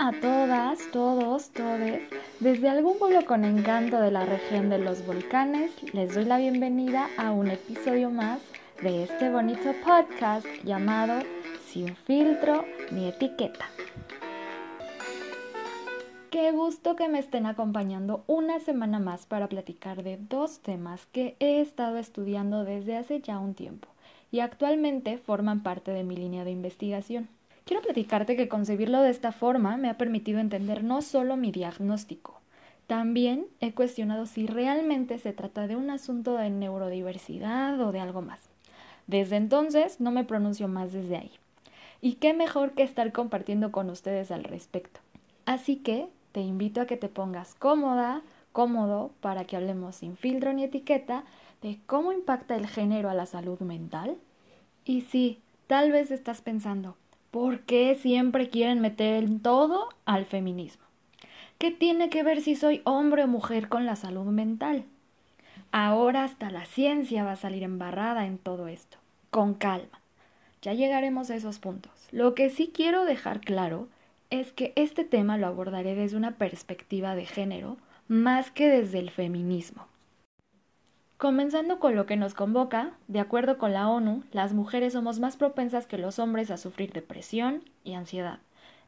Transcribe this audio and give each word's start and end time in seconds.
a 0.00 0.12
todas, 0.12 0.78
todos, 0.92 1.50
todes. 1.50 2.00
Desde 2.40 2.70
algún 2.70 2.98
pueblo 2.98 3.26
con 3.26 3.44
encanto 3.44 4.00
de 4.00 4.10
la 4.10 4.24
región 4.24 4.70
de 4.70 4.78
los 4.78 5.04
volcanes, 5.04 5.72
les 5.92 6.14
doy 6.14 6.24
la 6.24 6.38
bienvenida 6.38 7.10
a 7.18 7.32
un 7.32 7.50
episodio 7.50 8.08
más 8.08 8.40
de 8.80 9.04
este 9.04 9.28
bonito 9.28 9.74
podcast 9.84 10.46
llamado 10.64 11.22
Sin 11.66 11.94
filtro 11.96 12.64
ni 12.90 13.08
etiqueta. 13.08 13.66
Qué 16.30 16.50
gusto 16.52 16.96
que 16.96 17.10
me 17.10 17.18
estén 17.18 17.44
acompañando 17.44 18.24
una 18.26 18.58
semana 18.58 19.00
más 19.00 19.26
para 19.26 19.48
platicar 19.48 20.02
de 20.02 20.16
dos 20.16 20.60
temas 20.60 21.04
que 21.12 21.36
he 21.40 21.60
estado 21.60 21.98
estudiando 21.98 22.64
desde 22.64 22.96
hace 22.96 23.20
ya 23.20 23.38
un 23.38 23.52
tiempo 23.52 23.88
y 24.32 24.40
actualmente 24.40 25.18
forman 25.18 25.62
parte 25.62 25.90
de 25.90 26.04
mi 26.04 26.16
línea 26.16 26.44
de 26.44 26.52
investigación. 26.52 27.28
Quiero 27.64 27.82
platicarte 27.82 28.36
que 28.36 28.48
concebirlo 28.48 29.02
de 29.02 29.10
esta 29.10 29.32
forma 29.32 29.76
me 29.76 29.88
ha 29.90 29.98
permitido 29.98 30.40
entender 30.40 30.82
no 30.82 31.02
solo 31.02 31.36
mi 31.36 31.52
diagnóstico, 31.52 32.40
también 32.90 33.46
he 33.60 33.72
cuestionado 33.72 34.26
si 34.26 34.48
realmente 34.48 35.16
se 35.18 35.32
trata 35.32 35.68
de 35.68 35.76
un 35.76 35.90
asunto 35.90 36.34
de 36.34 36.50
neurodiversidad 36.50 37.80
o 37.80 37.92
de 37.92 38.00
algo 38.00 38.20
más. 38.20 38.40
Desde 39.06 39.36
entonces 39.36 40.00
no 40.00 40.10
me 40.10 40.24
pronuncio 40.24 40.66
más 40.66 40.92
desde 40.92 41.16
ahí. 41.16 41.30
Y 42.00 42.14
qué 42.14 42.34
mejor 42.34 42.72
que 42.72 42.82
estar 42.82 43.12
compartiendo 43.12 43.70
con 43.70 43.90
ustedes 43.90 44.32
al 44.32 44.42
respecto. 44.42 44.98
Así 45.46 45.76
que 45.76 46.08
te 46.32 46.40
invito 46.40 46.80
a 46.80 46.86
que 46.86 46.96
te 46.96 47.08
pongas 47.08 47.54
cómoda, 47.54 48.22
cómodo, 48.50 49.12
para 49.20 49.44
que 49.44 49.54
hablemos 49.54 49.94
sin 49.94 50.16
filtro 50.16 50.52
ni 50.52 50.64
etiqueta 50.64 51.22
de 51.62 51.78
cómo 51.86 52.12
impacta 52.12 52.56
el 52.56 52.66
género 52.66 53.08
a 53.08 53.14
la 53.14 53.26
salud 53.26 53.60
mental. 53.60 54.16
Y 54.84 55.02
sí, 55.02 55.38
tal 55.68 55.92
vez 55.92 56.10
estás 56.10 56.40
pensando, 56.40 56.96
¿Por 57.30 57.60
qué 57.60 57.94
siempre 57.94 58.48
quieren 58.48 58.80
meter 58.80 59.24
todo 59.40 59.88
al 60.04 60.24
feminismo? 60.24 60.82
¿Qué 61.58 61.70
tiene 61.70 62.08
que 62.10 62.24
ver 62.24 62.40
si 62.40 62.56
soy 62.56 62.82
hombre 62.84 63.22
o 63.22 63.28
mujer 63.28 63.68
con 63.68 63.86
la 63.86 63.94
salud 63.94 64.24
mental? 64.24 64.84
Ahora 65.70 66.24
hasta 66.24 66.50
la 66.50 66.64
ciencia 66.64 67.22
va 67.22 67.32
a 67.32 67.36
salir 67.36 67.62
embarrada 67.62 68.26
en 68.26 68.38
todo 68.38 68.66
esto. 68.66 68.98
Con 69.30 69.54
calma. 69.54 70.00
Ya 70.62 70.74
llegaremos 70.74 71.30
a 71.30 71.36
esos 71.36 71.60
puntos. 71.60 71.92
Lo 72.10 72.34
que 72.34 72.50
sí 72.50 72.72
quiero 72.74 73.04
dejar 73.04 73.40
claro 73.40 73.86
es 74.30 74.50
que 74.50 74.72
este 74.74 75.04
tema 75.04 75.38
lo 75.38 75.46
abordaré 75.46 75.94
desde 75.94 76.16
una 76.16 76.32
perspectiva 76.32 77.14
de 77.14 77.26
género 77.26 77.76
más 78.08 78.50
que 78.50 78.68
desde 78.68 78.98
el 78.98 79.10
feminismo. 79.10 79.86
Comenzando 81.20 81.80
con 81.80 81.96
lo 81.96 82.06
que 82.06 82.16
nos 82.16 82.32
convoca, 82.32 82.92
de 83.06 83.20
acuerdo 83.20 83.58
con 83.58 83.74
la 83.74 83.90
ONU, 83.90 84.24
las 84.32 84.54
mujeres 84.54 84.94
somos 84.94 85.20
más 85.20 85.36
propensas 85.36 85.86
que 85.86 85.98
los 85.98 86.18
hombres 86.18 86.50
a 86.50 86.56
sufrir 86.56 86.94
depresión 86.94 87.62
y 87.84 87.92
ansiedad. 87.92 88.38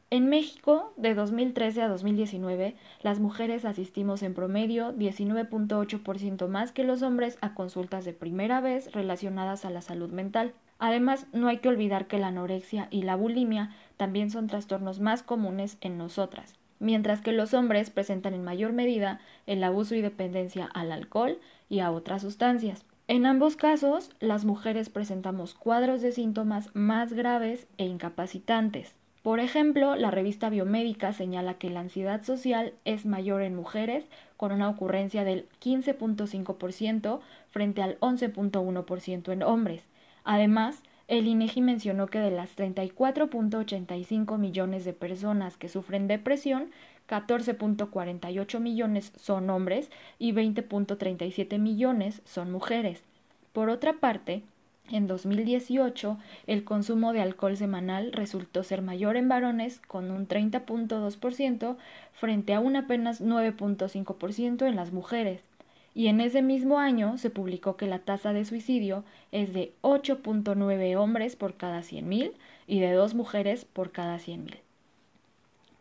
En 0.09 0.29
México, 0.29 0.93
de 0.97 1.13
2013 1.13 1.83
a 1.83 1.87
2019, 1.87 2.75
las 3.03 3.19
mujeres 3.19 3.65
asistimos 3.65 4.23
en 4.23 4.33
promedio 4.33 4.95
19.8% 4.95 6.47
más 6.47 6.71
que 6.71 6.83
los 6.83 7.03
hombres 7.03 7.37
a 7.41 7.53
consultas 7.53 8.03
de 8.03 8.13
primera 8.13 8.61
vez 8.61 8.91
relacionadas 8.93 9.63
a 9.63 9.69
la 9.69 9.83
salud 9.83 10.09
mental. 10.09 10.53
Además, 10.79 11.27
no 11.33 11.49
hay 11.49 11.59
que 11.59 11.69
olvidar 11.69 12.07
que 12.07 12.17
la 12.17 12.29
anorexia 12.29 12.87
y 12.89 13.03
la 13.03 13.15
bulimia 13.15 13.75
también 13.95 14.31
son 14.31 14.47
trastornos 14.47 14.99
más 14.99 15.21
comunes 15.21 15.77
en 15.81 15.99
nosotras, 15.99 16.55
mientras 16.79 17.21
que 17.21 17.31
los 17.31 17.53
hombres 17.53 17.91
presentan 17.91 18.33
en 18.33 18.43
mayor 18.43 18.73
medida 18.73 19.19
el 19.45 19.63
abuso 19.63 19.93
y 19.93 20.01
dependencia 20.01 20.65
al 20.65 20.91
alcohol 20.91 21.37
y 21.73 21.79
a 21.79 21.89
otras 21.89 22.21
sustancias. 22.21 22.85
En 23.07 23.25
ambos 23.25 23.55
casos, 23.55 24.11
las 24.19 24.45
mujeres 24.45 24.89
presentamos 24.89 25.55
cuadros 25.55 26.03
de 26.03 26.11
síntomas 26.11 26.69
más 26.75 27.13
graves 27.13 27.65
e 27.79 27.85
incapacitantes. 27.85 28.95
Por 29.23 29.39
ejemplo, 29.39 29.95
la 29.95 30.11
revista 30.11 30.49
Biomédica 30.49 31.13
señala 31.13 31.55
que 31.55 31.71
la 31.71 31.79
ansiedad 31.79 32.21
social 32.23 32.73
es 32.85 33.07
mayor 33.07 33.41
en 33.41 33.55
mujeres, 33.55 34.05
con 34.37 34.51
una 34.51 34.69
ocurrencia 34.69 35.23
del 35.23 35.47
15.5% 35.63 37.21
frente 37.49 37.81
al 37.81 37.99
11.1% 38.01 39.31
en 39.31 39.41
hombres. 39.41 39.83
Además, 40.23 40.83
el 41.07 41.27
INEGI 41.27 41.61
mencionó 41.61 42.07
que 42.07 42.19
de 42.19 42.31
las 42.31 42.55
34.85 42.55 44.37
millones 44.37 44.85
de 44.85 44.93
personas 44.93 45.57
que 45.57 45.69
sufren 45.69 46.07
depresión, 46.07 46.69
14.48 47.09 48.59
millones 48.59 49.11
son 49.15 49.49
hombres 49.49 49.91
y 50.19 50.33
20.37 50.33 51.59
millones 51.59 52.21
son 52.25 52.51
mujeres. 52.51 53.03
Por 53.51 53.69
otra 53.69 53.93
parte, 53.93 54.43
en 54.91 55.07
2018, 55.07 56.17
el 56.47 56.63
consumo 56.63 57.13
de 57.13 57.21
alcohol 57.21 57.55
semanal 57.55 58.11
resultó 58.11 58.63
ser 58.63 58.81
mayor 58.81 59.15
en 59.15 59.29
varones 59.29 59.79
con 59.79 60.11
un 60.11 60.27
30.2% 60.27 61.77
frente 62.11 62.53
a 62.53 62.59
un 62.59 62.75
apenas 62.75 63.21
9.5% 63.21 64.67
en 64.67 64.75
las 64.75 64.91
mujeres 64.91 65.47
y 65.95 66.07
en 66.07 66.21
ese 66.21 66.41
mismo 66.41 66.79
año 66.79 67.17
se 67.17 67.29
publicó 67.29 67.77
que 67.77 67.87
la 67.87 67.99
tasa 67.99 68.33
de 68.33 68.45
suicidio 68.45 69.03
es 69.31 69.53
de 69.53 69.73
8.9 69.81 70.97
hombres 70.97 71.35
por 71.35 71.55
cada 71.55 71.79
100.000 71.79 72.33
y 72.67 72.79
de 72.79 72.93
2 72.93 73.13
mujeres 73.13 73.65
por 73.65 73.91
cada 73.91 74.17
100.000. 74.17 74.57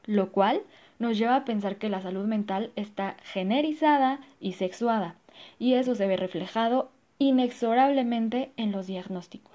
Lo 0.05 0.33
cual 0.33 0.63
nos 1.03 1.19
lleva 1.19 1.37
a 1.37 1.45
pensar 1.45 1.77
que 1.77 1.91
la 1.91 2.01
salud 2.01 2.25
mental 2.25 2.71
está 2.77 3.17
generizada 3.25 4.21
y 4.41 4.53
sexuada, 4.53 5.17
y 5.59 5.75
eso 5.75 5.95
se 5.95 6.07
ve 6.07 6.17
reflejado 6.17 6.91
inexorablemente 7.19 8.53
en 8.57 8.73
los 8.73 8.87
diagnósticos. 8.87 9.53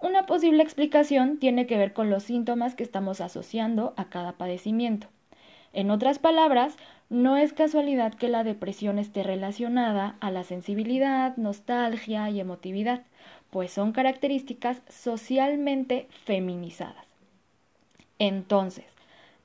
Una 0.00 0.26
posible 0.26 0.62
explicación 0.62 1.38
tiene 1.38 1.66
que 1.66 1.78
ver 1.78 1.92
con 1.92 2.10
los 2.10 2.24
síntomas 2.24 2.74
que 2.74 2.82
estamos 2.82 3.20
asociando 3.20 3.94
a 3.96 4.06
cada 4.06 4.32
padecimiento. 4.32 5.06
En 5.72 5.90
otras 5.90 6.18
palabras, 6.18 6.76
no 7.08 7.36
es 7.36 7.52
casualidad 7.52 8.14
que 8.14 8.28
la 8.28 8.42
depresión 8.42 8.98
esté 8.98 9.22
relacionada 9.22 10.16
a 10.20 10.30
la 10.30 10.42
sensibilidad, 10.42 11.36
nostalgia 11.36 12.28
y 12.30 12.40
emotividad, 12.40 13.02
pues 13.50 13.72
son 13.72 13.92
características 13.92 14.82
socialmente 14.88 16.08
feminizadas. 16.24 17.06
Entonces, 18.18 18.97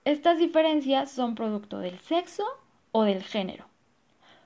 estas 0.06 0.40
diferencias 0.40 1.12
son 1.12 1.36
producto 1.36 1.80
del 1.80 2.00
sexo 2.00 2.44
o 2.92 3.04
del 3.04 3.24
género. 3.24 3.66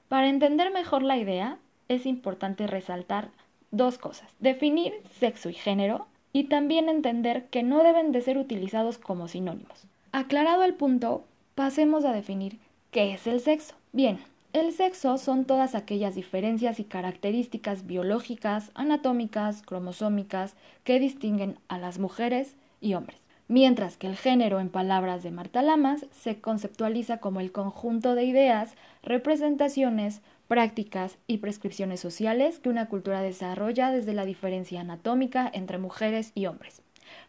Para 0.07 0.29
entender 0.29 0.71
mejor 0.71 1.03
la 1.03 1.17
idea, 1.17 1.57
es 1.87 2.05
importante 2.05 2.67
resaltar 2.67 3.29
dos 3.71 3.97
cosas, 3.97 4.29
definir 4.39 4.93
sexo 5.19 5.49
y 5.49 5.53
género 5.53 6.07
y 6.33 6.45
también 6.45 6.89
entender 6.89 7.47
que 7.47 7.63
no 7.63 7.83
deben 7.83 8.11
de 8.11 8.21
ser 8.21 8.37
utilizados 8.37 8.97
como 8.97 9.27
sinónimos. 9.27 9.87
Aclarado 10.11 10.63
el 10.63 10.73
punto, 10.73 11.25
Pasemos 11.57 12.05
a 12.05 12.13
definir 12.13 12.59
qué 12.91 13.13
es 13.15 13.25
el 13.25 13.39
sexo. 13.39 13.73
Bien, 13.91 14.19
el 14.53 14.71
sexo 14.73 15.17
son 15.17 15.43
todas 15.43 15.73
aquellas 15.73 16.13
diferencias 16.13 16.79
y 16.79 16.83
características 16.83 17.87
biológicas, 17.87 18.69
anatómicas, 18.75 19.63
cromosómicas 19.63 20.53
que 20.83 20.99
distinguen 20.99 21.57
a 21.67 21.79
las 21.79 21.97
mujeres 21.97 22.55
y 22.79 22.93
hombres. 22.93 23.17
Mientras 23.49 23.95
que 23.95 24.07
el 24.07 24.17
género, 24.17 24.59
en 24.59 24.69
palabras 24.69 25.23
de 25.23 25.31
Marta 25.31 25.61
Lamas, 25.61 26.05
se 26.11 26.39
conceptualiza 26.41 27.17
como 27.19 27.39
el 27.39 27.51
conjunto 27.51 28.13
de 28.13 28.25
ideas, 28.25 28.75
representaciones, 29.03 30.21
prácticas 30.47 31.17
y 31.27 31.37
prescripciones 31.37 31.99
sociales 31.99 32.59
que 32.59 32.69
una 32.69 32.87
cultura 32.87 33.21
desarrolla 33.21 33.91
desde 33.91 34.13
la 34.13 34.25
diferencia 34.25 34.81
anatómica 34.81 35.49
entre 35.53 35.77
mujeres 35.77 36.31
y 36.35 36.47
hombres 36.47 36.81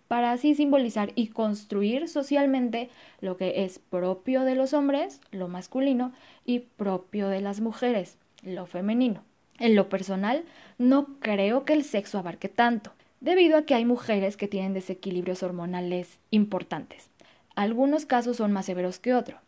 para 0.09 0.33
así 0.33 0.55
simbolizar 0.55 1.13
y 1.15 1.29
construir 1.29 2.09
socialmente 2.09 2.89
lo 3.21 3.37
que 3.37 3.65
es 3.65 3.79
propio 3.79 4.43
de 4.43 4.55
los 4.55 4.73
hombres, 4.73 5.21
lo 5.31 5.49
masculino, 5.49 6.13
y 6.45 6.61
propio 6.61 7.29
de 7.29 7.43
las 7.43 7.61
mujeres, 7.61 8.17
lo 8.43 8.67
femenino. 8.67 9.23
En 9.59 9.77
lo 9.77 9.89
personal, 9.89 10.45
no 10.79 11.19
creo 11.21 11.65
que 11.65 11.75
el 11.75 11.85
sexo 11.85 12.19
abarque 12.19 12.49
tanto, 12.49 12.93
debido 13.21 13.59
a 13.59 13.63
que 13.63 13.75
hay 13.75 13.85
mujeres 13.85 14.37
que 14.37 14.49
tienen 14.49 14.75
desequilibrios 14.75 15.43
hormonales 15.43 16.19
importantes. 16.31 17.11
Algunos 17.55 18.07
casos 18.07 18.37
son 18.37 18.53
más 18.53 18.67
severos 18.67 18.99
que 18.99 19.15
otros. 19.15 19.41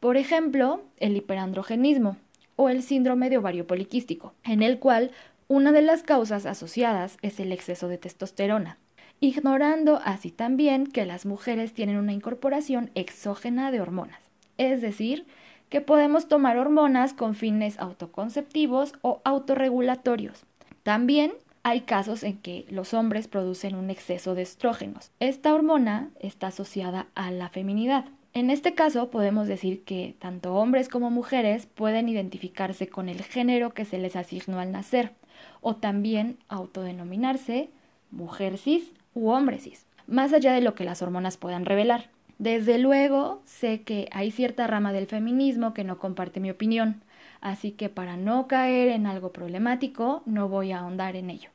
Por 0.00 0.16
ejemplo, 0.16 0.82
el 0.98 1.16
hiperandrogenismo 1.16 2.16
o 2.56 2.68
el 2.68 2.82
síndrome 2.82 3.30
de 3.30 3.38
ovario 3.38 3.66
poliquístico, 3.66 4.32
en 4.44 4.62
el 4.62 4.78
cual 4.78 5.10
una 5.48 5.72
de 5.72 5.82
las 5.82 6.02
causas 6.02 6.46
asociadas 6.46 7.16
es 7.22 7.40
el 7.40 7.52
exceso 7.52 7.88
de 7.88 7.98
testosterona, 7.98 8.78
ignorando 9.18 10.00
así 10.04 10.30
también 10.30 10.86
que 10.86 11.06
las 11.06 11.26
mujeres 11.26 11.72
tienen 11.72 11.96
una 11.96 12.12
incorporación 12.12 12.90
exógena 12.94 13.70
de 13.70 13.80
hormonas, 13.80 14.20
es 14.56 14.80
decir, 14.80 15.26
que 15.68 15.80
podemos 15.80 16.28
tomar 16.28 16.58
hormonas 16.58 17.12
con 17.12 17.34
fines 17.34 17.78
autoconceptivos 17.78 18.94
o 19.02 19.20
autorregulatorios. 19.24 20.44
También 20.82 21.32
hay 21.62 21.82
casos 21.82 22.22
en 22.22 22.38
que 22.38 22.66
los 22.70 22.94
hombres 22.94 23.28
producen 23.28 23.74
un 23.74 23.90
exceso 23.90 24.34
de 24.34 24.42
estrógenos. 24.42 25.10
Esta 25.20 25.54
hormona 25.54 26.10
está 26.20 26.48
asociada 26.48 27.06
a 27.14 27.30
la 27.30 27.48
feminidad. 27.48 28.06
En 28.34 28.50
este 28.50 28.74
caso 28.74 29.10
podemos 29.10 29.48
decir 29.48 29.82
que 29.84 30.14
tanto 30.18 30.54
hombres 30.54 30.88
como 30.88 31.10
mujeres 31.10 31.66
pueden 31.66 32.08
identificarse 32.08 32.88
con 32.88 33.08
el 33.08 33.22
género 33.22 33.74
que 33.74 33.84
se 33.84 33.98
les 33.98 34.16
asignó 34.16 34.60
al 34.60 34.70
nacer 34.70 35.12
o 35.60 35.76
también 35.76 36.38
autodenominarse 36.48 37.70
mujer 38.10 38.58
cis 38.58 38.92
u 39.14 39.30
hombres 39.30 39.64
cis, 39.64 39.86
más 40.06 40.32
allá 40.32 40.52
de 40.52 40.60
lo 40.60 40.74
que 40.74 40.84
las 40.84 41.02
hormonas 41.02 41.36
puedan 41.36 41.64
revelar. 41.64 42.10
Desde 42.38 42.78
luego, 42.78 43.42
sé 43.44 43.82
que 43.82 44.08
hay 44.12 44.30
cierta 44.30 44.66
rama 44.66 44.92
del 44.92 45.06
feminismo 45.06 45.74
que 45.74 45.82
no 45.82 45.98
comparte 45.98 46.38
mi 46.38 46.50
opinión, 46.50 47.02
así 47.40 47.72
que 47.72 47.88
para 47.88 48.16
no 48.16 48.46
caer 48.46 48.88
en 48.88 49.06
algo 49.06 49.32
problemático, 49.32 50.22
no 50.26 50.48
voy 50.48 50.72
a 50.72 50.80
ahondar 50.80 51.16
en 51.16 51.30
ello. 51.30 51.50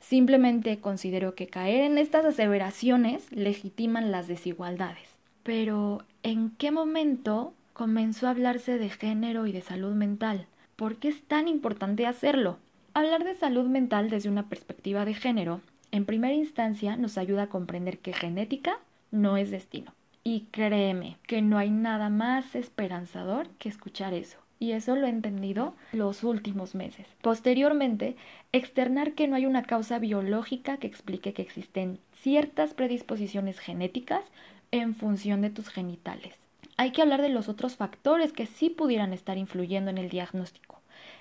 Simplemente 0.00 0.78
considero 0.80 1.34
que 1.34 1.46
caer 1.46 1.84
en 1.84 1.98
estas 1.98 2.24
aseveraciones 2.24 3.32
legitiman 3.32 4.10
las 4.10 4.28
desigualdades. 4.28 5.08
Pero, 5.42 6.02
¿en 6.22 6.50
qué 6.50 6.70
momento 6.70 7.54
comenzó 7.72 8.26
a 8.26 8.30
hablarse 8.30 8.78
de 8.78 8.90
género 8.90 9.46
y 9.46 9.52
de 9.52 9.62
salud 9.62 9.94
mental? 9.94 10.46
¿Por 10.76 10.96
qué 10.96 11.08
es 11.08 11.22
tan 11.22 11.48
importante 11.48 12.06
hacerlo? 12.06 12.58
Hablar 12.92 13.24
de 13.24 13.34
salud 13.34 13.66
mental 13.66 14.10
desde 14.10 14.28
una 14.28 14.48
perspectiva 14.48 15.04
de 15.04 15.14
género, 15.14 15.60
en 15.90 16.04
primera 16.04 16.34
instancia, 16.34 16.96
nos 16.96 17.18
ayuda 17.18 17.44
a 17.44 17.48
comprender 17.48 17.98
que 17.98 18.12
genética 18.12 18.78
no 19.10 19.36
es 19.36 19.50
destino. 19.50 19.94
Y 20.22 20.48
créeme 20.50 21.16
que 21.26 21.42
no 21.42 21.58
hay 21.58 21.70
nada 21.70 22.10
más 22.10 22.54
esperanzador 22.54 23.48
que 23.58 23.68
escuchar 23.68 24.14
eso 24.14 24.43
y 24.64 24.72
eso 24.72 24.96
lo 24.96 25.06
he 25.06 25.10
entendido 25.10 25.74
los 25.92 26.24
últimos 26.24 26.74
meses. 26.74 27.06
Posteriormente, 27.20 28.16
externar 28.52 29.12
que 29.12 29.28
no 29.28 29.36
hay 29.36 29.44
una 29.44 29.62
causa 29.62 29.98
biológica 29.98 30.78
que 30.78 30.86
explique 30.86 31.34
que 31.34 31.42
existen 31.42 31.98
ciertas 32.14 32.72
predisposiciones 32.72 33.58
genéticas 33.58 34.24
en 34.70 34.94
función 34.94 35.42
de 35.42 35.50
tus 35.50 35.68
genitales. 35.68 36.34
Hay 36.78 36.92
que 36.92 37.02
hablar 37.02 37.20
de 37.20 37.28
los 37.28 37.50
otros 37.50 37.76
factores 37.76 38.32
que 38.32 38.46
sí 38.46 38.70
pudieran 38.70 39.12
estar 39.12 39.36
influyendo 39.36 39.90
en 39.90 39.98
el 39.98 40.08
diagnóstico. 40.08 40.80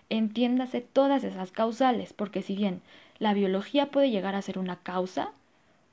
Entiéndase 0.09 0.79
todas 0.79 1.25
esas 1.25 1.51
causales, 1.51 2.13
porque 2.13 2.41
si 2.41 2.55
bien 2.55 2.81
la 3.19 3.33
biología 3.33 3.87
puede 3.87 4.09
llegar 4.09 4.35
a 4.35 4.41
ser 4.41 4.57
una 4.57 4.77
causa, 4.77 5.31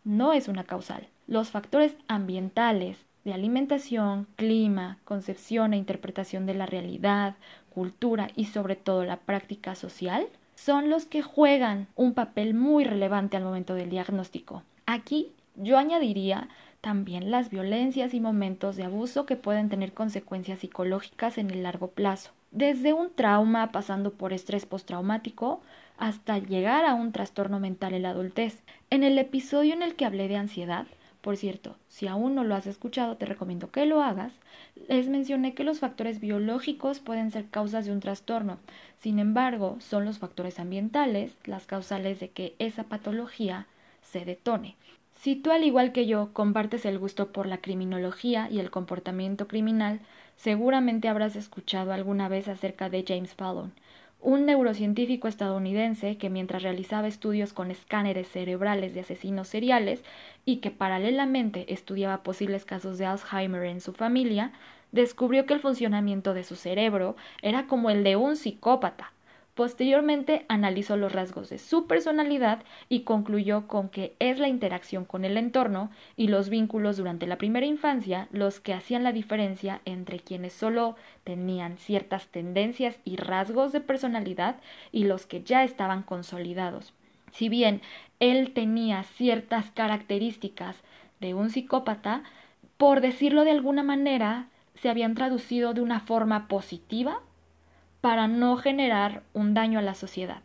no 0.05 0.33
es 0.33 0.47
una 0.47 0.63
causal. 0.63 1.09
Los 1.27 1.51
factores 1.51 1.97
ambientales, 2.07 3.05
de 3.25 3.33
alimentación, 3.33 4.27
clima, 4.37 4.99
concepción 5.05 5.73
e 5.73 5.77
interpretación 5.77 6.47
de 6.47 6.55
la 6.55 6.67
realidad, 6.67 7.35
cultura 7.75 8.29
y 8.37 8.47
sobre 8.47 8.77
todo 8.77 9.05
la 9.05 9.17
práctica 9.17 9.75
social, 9.75 10.27
son 10.55 10.91
los 10.91 11.07
que 11.07 11.23
juegan 11.23 11.87
un 11.97 12.13
papel 12.13 12.55
muy 12.55 12.85
relevante 12.85 13.37
al 13.37 13.45
momento 13.45 13.75
del 13.75 13.91
diagnóstico. 13.91 14.63
Aquí 14.87 15.33
yo 15.57 15.79
añadiría 15.79 16.49
también 16.81 17.31
las 17.31 17.51
violencias 17.51 18.15
y 18.15 18.21
momentos 18.21 18.77
de 18.77 18.85
abuso 18.85 19.27
que 19.27 19.37
pueden 19.37 19.69
tener 19.69 19.93
consecuencias 19.93 20.61
psicológicas 20.61 21.39
en 21.39 21.51
el 21.51 21.63
largo 21.63 21.89
plazo, 21.89 22.31
desde 22.51 22.93
un 22.93 23.11
trauma 23.15 23.71
pasando 23.71 24.13
por 24.13 24.33
estrés 24.33 24.67
postraumático 24.67 25.61
hasta 25.99 26.39
llegar 26.39 26.87
a 26.87 26.95
un 26.95 27.13
trastorno 27.13 27.61
mental 27.61 27.93
en 27.93 28.03
la 28.03 28.11
adultez. 28.11 28.63
En 28.89 29.05
el 29.05 29.19
episodio 29.19 29.75
en 29.75 29.83
el 29.83 29.95
que 29.95 30.07
hablé 30.07 30.29
de 30.29 30.37
ansiedad, 30.37 30.87
por 31.21 31.37
cierto, 31.37 31.77
si 31.89 32.07
aún 32.07 32.35
no 32.35 32.45
lo 32.45 32.55
has 32.55 32.67
escuchado, 32.67 33.17
te 33.17 33.27
recomiendo 33.27 33.71
que 33.71 33.85
lo 33.85 34.03
hagas. 34.03 34.33
Les 34.89 35.09
mencioné 35.09 35.55
que 35.55 35.65
los 35.65 35.79
factores 35.79 36.19
biológicos 36.19 37.01
pueden 37.01 37.31
ser 37.31 37.49
causas 37.49 37.85
de 37.85 37.93
un 37.93 38.01
trastorno. 38.01 38.59
Sin 38.99 39.19
embargo, 39.19 39.77
son 39.81 40.05
los 40.05 40.19
factores 40.19 40.59
ambientales 40.59 41.37
las 41.45 41.67
causales 41.67 42.21
de 42.21 42.31
que 42.31 42.55
esa 42.59 42.85
patología 42.85 43.67
se 44.03 44.25
detone. 44.25 44.77
Si 45.15 45.37
tú, 45.37 45.51
al 45.51 45.65
igual 45.65 45.93
que 45.93 46.07
yo, 46.07 46.33
compartes 46.33 46.87
el 46.87 46.99
gusto 46.99 47.31
por 47.31 47.47
la 47.47 47.59
criminología 47.59 48.49
y 48.51 48.59
el 48.59 48.71
comportamiento 48.71 49.47
criminal, 49.47 50.01
seguramente 50.37 51.09
habrás 51.09 51.37
escuchado 51.37 51.93
alguna 51.93 52.29
vez 52.29 52.49
acerca 52.49 52.89
de 52.89 53.05
James 53.07 53.35
Fallon, 53.35 53.75
un 54.23 54.45
neurocientífico 54.45 55.29
estadounidense 55.29 56.19
que 56.19 56.31
mientras 56.31 56.63
realizaba 56.63 57.09
estudios 57.09 57.53
con 57.53 57.71
escáneres 57.71 58.29
cerebrales 58.29 58.95
de 58.95 59.01
asesinos 59.01 59.49
seriales 59.49 60.05
y 60.45 60.57
que 60.57 60.71
paralelamente 60.71 61.73
estudiaba 61.73 62.23
posibles 62.23 62.65
casos 62.65 62.99
de 62.99 63.07
Alzheimer 63.07 63.65
en 63.65 63.81
su 63.81 63.93
familia, 63.93 64.53
descubrió 64.93 65.47
que 65.47 65.55
el 65.55 65.61
funcionamiento 65.61 66.35
de 66.35 66.45
su 66.45 66.57
cerebro 66.57 67.17
era 67.43 67.67
como 67.67 67.91
el 67.91 68.05
de 68.05 68.17
un 68.17 68.37
psicópata, 68.37 69.13
Posteriormente 69.61 70.47
analizó 70.49 70.97
los 70.97 71.13
rasgos 71.13 71.51
de 71.51 71.59
su 71.59 71.87
personalidad 71.87 72.63
y 72.89 73.01
concluyó 73.01 73.69
con 73.69 73.91
que 73.91 74.17
es 74.19 74.39
la 74.39 74.49
interacción 74.49 75.05
con 75.05 75.23
el 75.27 75.37
entorno 75.37 75.91
y 76.17 76.29
los 76.29 76.49
vínculos 76.49 76.97
durante 76.97 77.27
la 77.27 77.37
primera 77.37 77.67
infancia 77.67 78.27
los 78.33 78.59
que 78.59 78.73
hacían 78.73 79.05
la 79.05 79.13
diferencia 79.13 79.83
entre 79.85 80.19
quienes 80.19 80.55
solo 80.55 80.97
tenían 81.25 81.77
ciertas 81.77 82.29
tendencias 82.29 83.01
y 83.05 83.17
rasgos 83.17 83.71
de 83.73 83.83
personalidad 83.83 84.57
y 84.93 85.05
los 85.05 85.27
que 85.27 85.43
ya 85.43 85.63
estaban 85.63 86.05
consolidados. 86.05 86.95
Si 87.31 87.51
bien 87.51 87.83
él 88.19 88.55
tenía 88.55 89.03
ciertas 89.03 89.71
características 89.73 90.77
de 91.21 91.35
un 91.35 91.51
psicópata, 91.51 92.23
por 92.79 93.03
decirlo 93.03 93.45
de 93.45 93.51
alguna 93.51 93.83
manera, 93.83 94.47
se 94.77 94.89
habían 94.89 95.15
traducido 95.15 95.75
de 95.75 95.83
una 95.83 96.01
forma 96.01 96.49
positiva 96.49 97.21
para 98.01 98.29
no 98.29 98.57
generar 98.57 99.23
un 99.33 99.55
daño 99.55 99.79
a 99.79 99.83
la 99.83 99.95
sociedad. 99.95 100.43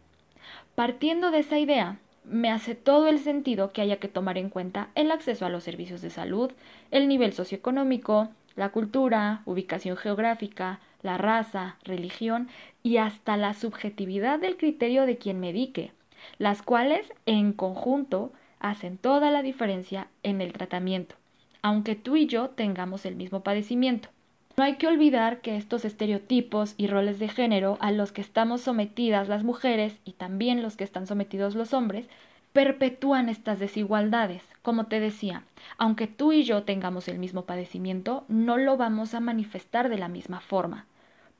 Partiendo 0.76 1.32
de 1.32 1.40
esa 1.40 1.58
idea, 1.58 2.00
me 2.26 2.52
hace 2.52 2.76
todo 2.76 3.08
el 3.08 3.20
sentido 3.20 3.72
que 3.72 3.82
haya 3.82 3.98
que 3.98 4.08
tomar 4.08 4.38
en 4.38 4.50
cuenta 4.50 4.90
el 4.96 5.12
acceso 5.12 5.46
a 5.46 5.50
los 5.50 5.64
servicios 5.64 6.02
de 6.02 6.10
salud, 6.10 6.52
el 6.92 7.08
nivel 7.08 7.34
socioeconómico, 7.34 8.30
la 8.56 8.70
cultura, 8.70 9.42
ubicación 9.46 9.98
geográfica, 9.98 10.80
la 11.02 11.18
raza, 11.18 11.78
religión 11.84 12.50
y 12.84 12.98
hasta 12.98 13.38
la 13.38 13.54
subjetividad 13.54 14.40
del 14.40 14.58
criterio 14.58 15.06
de 15.06 15.18
quien 15.18 15.40
medique, 15.40 15.92
las 16.40 16.62
cuales 16.62 17.12
en 17.26 17.54
conjunto 17.54 18.32
hacen 18.60 18.98
toda 18.98 19.30
la 19.30 19.44
diferencia 19.44 20.08
en 20.24 20.42
el 20.42 20.52
tratamiento, 20.52 21.16
aunque 21.62 21.96
tú 21.96 22.16
y 22.16 22.26
yo 22.26 22.50
tengamos 22.50 23.06
el 23.06 23.16
mismo 23.16 23.42
padecimiento. 23.42 24.10
No 24.58 24.64
hay 24.64 24.76
que 24.76 24.88
olvidar 24.88 25.42
que 25.42 25.58
estos 25.58 25.84
estereotipos 25.84 26.76
y 26.78 26.88
roles 26.88 27.20
de 27.20 27.28
género 27.28 27.78
a 27.82 27.92
los 27.92 28.14
que 28.14 28.22
estamos 28.22 28.62
sometidas 28.62 29.28
las 29.28 29.44
mujeres 29.44 29.98
y 30.06 30.14
también 30.14 30.62
los 30.62 30.78
que 30.78 30.86
están 30.86 31.08
sometidos 31.08 31.56
los 31.56 31.74
hombres 31.74 32.08
perpetúan 32.54 33.28
estas 33.28 33.60
desigualdades. 33.60 34.42
Como 34.62 34.86
te 34.86 35.02
decía, 35.02 35.44
aunque 35.78 36.08
tú 36.08 36.32
y 36.32 36.46
yo 36.46 36.64
tengamos 36.64 37.10
el 37.10 37.20
mismo 37.20 37.42
padecimiento, 37.42 38.24
no 38.30 38.56
lo 38.58 38.78
vamos 38.78 39.14
a 39.14 39.20
manifestar 39.20 39.90
de 39.90 39.98
la 39.98 40.08
misma 40.08 40.40
forma, 40.40 40.86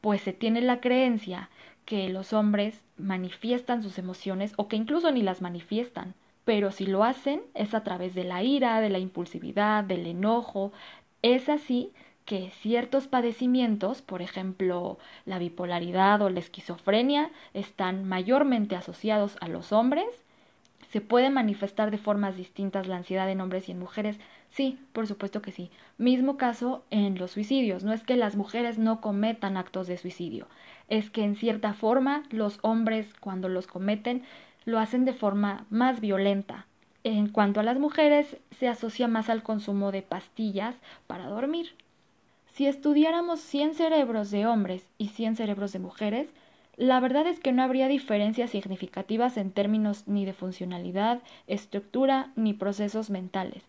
pues 0.02 0.20
se 0.20 0.34
tiene 0.34 0.60
la 0.60 0.82
creencia 0.82 1.50
que 1.86 2.10
los 2.10 2.34
hombres 2.34 2.82
manifiestan 2.98 3.82
sus 3.82 3.98
emociones 3.98 4.52
o 4.58 4.68
que 4.68 4.76
incluso 4.76 5.10
ni 5.12 5.22
las 5.22 5.42
manifiestan, 5.42 6.16
pero 6.44 6.74
si 6.74 6.86
lo 6.86 7.06
hacen 7.06 7.42
es 7.54 7.74
a 7.74 7.84
través 7.84 8.14
de 8.14 8.26
la 8.26 8.44
ira, 8.44 8.82
de 8.82 8.90
la 8.90 9.00
impulsividad, 9.00 9.86
del 9.86 10.06
enojo. 10.06 10.74
Es 11.22 11.48
así 11.48 11.92
que 12.26 12.52
ciertos 12.62 13.08
padecimientos, 13.08 14.02
por 14.02 14.22
ejemplo 14.22 14.98
la 15.26 15.40
bipolaridad 15.40 16.22
o 16.22 16.30
la 16.30 16.40
esquizofrenia, 16.40 17.30
están 17.54 18.06
mayormente 18.06 18.76
asociados 18.76 19.38
a 19.42 19.48
los 19.48 19.72
hombres. 19.72 20.08
¿Se 20.92 21.02
puede 21.02 21.30
manifestar 21.30 21.92
de 21.92 21.98
formas 21.98 22.36
distintas 22.38 22.88
la 22.88 22.98
ansiedad 22.98 23.30
en 23.30 23.42
hombres 23.42 23.70
y 23.70 23.74
en 23.74 23.80
mujeres? 23.80 24.18
Sí, 24.50 24.80
por 24.94 25.08
supuesto 25.08 25.42
que 25.42 25.52
sí. 25.52 25.70
Mismo 25.98 26.38
caso 26.38 26.84
en 26.90 27.18
los 27.18 27.32
suicidios. 27.32 27.84
No 27.84 27.92
es 27.94 28.04
que 28.04 28.16
las 28.16 28.36
mujeres 28.36 28.78
no 28.78 29.02
cometan 29.02 29.58
actos 29.58 29.88
de 29.88 29.98
suicidio, 29.98 30.48
es 30.88 31.10
que 31.10 31.24
en 31.24 31.36
cierta 31.36 31.74
forma 31.74 32.24
los 32.30 32.60
hombres 32.62 33.14
cuando 33.20 33.50
los 33.50 33.68
cometen 33.68 34.24
lo 34.64 34.80
hacen 34.80 35.06
de 35.06 35.14
forma 35.14 35.66
más 35.70 36.00
violenta. 36.00 36.66
En 37.04 37.30
cuanto 37.30 37.60
a 37.60 37.64
las 37.64 37.78
mujeres, 37.78 38.38
se 38.58 38.68
asocia 38.68 39.08
más 39.08 39.30
al 39.30 39.44
consumo 39.44 39.92
de 39.92 40.02
pastillas 40.02 40.76
para 41.06 41.28
dormir. 41.28 41.76
Si 42.56 42.68
estudiáramos 42.68 43.42
100 43.42 43.76
cerebros 43.76 44.32
de 44.32 44.46
hombres 44.46 44.88
y 44.98 45.10
100 45.10 45.36
cerebros 45.36 45.74
de 45.74 45.80
mujeres, 45.80 46.30
la 46.78 47.02
verdad 47.02 47.28
es 47.28 47.42
que 47.42 47.52
no 47.52 47.62
habría 47.62 47.90
diferencias 47.90 48.52
significativas 48.52 49.36
en 49.36 49.52
términos 49.52 50.08
ni 50.08 50.24
de 50.24 50.32
funcionalidad, 50.32 51.22
estructura 51.48 52.32
ni 52.38 52.54
procesos 52.54 53.10
mentales. 53.10 53.64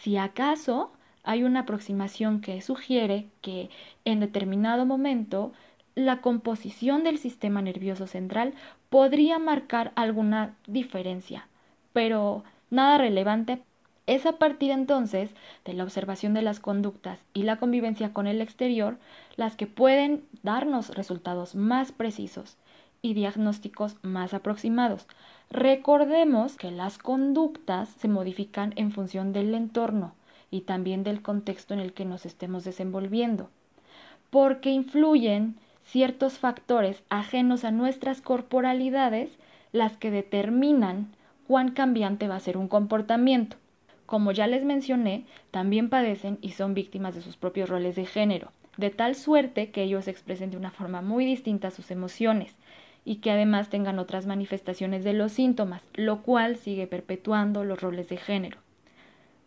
Si 0.00 0.16
acaso 0.16 0.92
hay 1.24 1.44
una 1.44 1.60
aproximación 1.60 2.40
que 2.40 2.62
sugiere 2.62 3.26
que 3.42 3.68
en 4.06 4.20
determinado 4.20 4.86
momento 4.86 5.52
la 5.94 6.22
composición 6.22 7.04
del 7.04 7.18
sistema 7.18 7.60
nervioso 7.60 8.06
central 8.06 8.54
podría 8.88 9.38
marcar 9.38 9.92
alguna 9.94 10.56
diferencia, 10.66 11.48
pero 11.92 12.44
nada 12.70 12.96
relevante 12.96 13.60
es 14.06 14.26
a 14.26 14.32
partir 14.32 14.70
entonces 14.70 15.30
de 15.64 15.74
la 15.74 15.84
observación 15.84 16.34
de 16.34 16.42
las 16.42 16.60
conductas 16.60 17.20
y 17.34 17.44
la 17.44 17.56
convivencia 17.56 18.12
con 18.12 18.26
el 18.26 18.40
exterior 18.40 18.98
las 19.36 19.56
que 19.56 19.66
pueden 19.66 20.24
darnos 20.42 20.90
resultados 20.94 21.54
más 21.54 21.92
precisos 21.92 22.56
y 23.00 23.14
diagnósticos 23.14 23.96
más 24.02 24.34
aproximados. 24.34 25.06
Recordemos 25.50 26.56
que 26.56 26.70
las 26.70 26.98
conductas 26.98 27.88
se 27.98 28.08
modifican 28.08 28.72
en 28.76 28.92
función 28.92 29.32
del 29.32 29.54
entorno 29.54 30.14
y 30.50 30.62
también 30.62 31.02
del 31.02 31.22
contexto 31.22 31.74
en 31.74 31.80
el 31.80 31.92
que 31.92 32.04
nos 32.04 32.26
estemos 32.26 32.64
desenvolviendo, 32.64 33.50
porque 34.30 34.70
influyen 34.70 35.56
ciertos 35.84 36.38
factores 36.38 37.02
ajenos 37.08 37.64
a 37.64 37.70
nuestras 37.70 38.20
corporalidades 38.20 39.36
las 39.72 39.96
que 39.96 40.10
determinan 40.10 41.08
cuán 41.46 41.72
cambiante 41.72 42.28
va 42.28 42.36
a 42.36 42.40
ser 42.40 42.56
un 42.56 42.68
comportamiento. 42.68 43.56
Como 44.06 44.32
ya 44.32 44.46
les 44.46 44.64
mencioné, 44.64 45.24
también 45.50 45.88
padecen 45.88 46.38
y 46.40 46.50
son 46.50 46.74
víctimas 46.74 47.14
de 47.14 47.22
sus 47.22 47.36
propios 47.36 47.68
roles 47.68 47.96
de 47.96 48.06
género, 48.06 48.52
de 48.76 48.90
tal 48.90 49.14
suerte 49.14 49.70
que 49.70 49.82
ellos 49.82 50.08
expresen 50.08 50.50
de 50.50 50.56
una 50.56 50.70
forma 50.70 51.02
muy 51.02 51.24
distinta 51.24 51.70
sus 51.70 51.90
emociones 51.90 52.54
y 53.04 53.16
que 53.16 53.30
además 53.30 53.68
tengan 53.68 53.98
otras 53.98 54.26
manifestaciones 54.26 55.04
de 55.04 55.12
los 55.12 55.32
síntomas, 55.32 55.82
lo 55.94 56.22
cual 56.22 56.56
sigue 56.56 56.86
perpetuando 56.86 57.64
los 57.64 57.80
roles 57.80 58.08
de 58.08 58.16
género. 58.16 58.58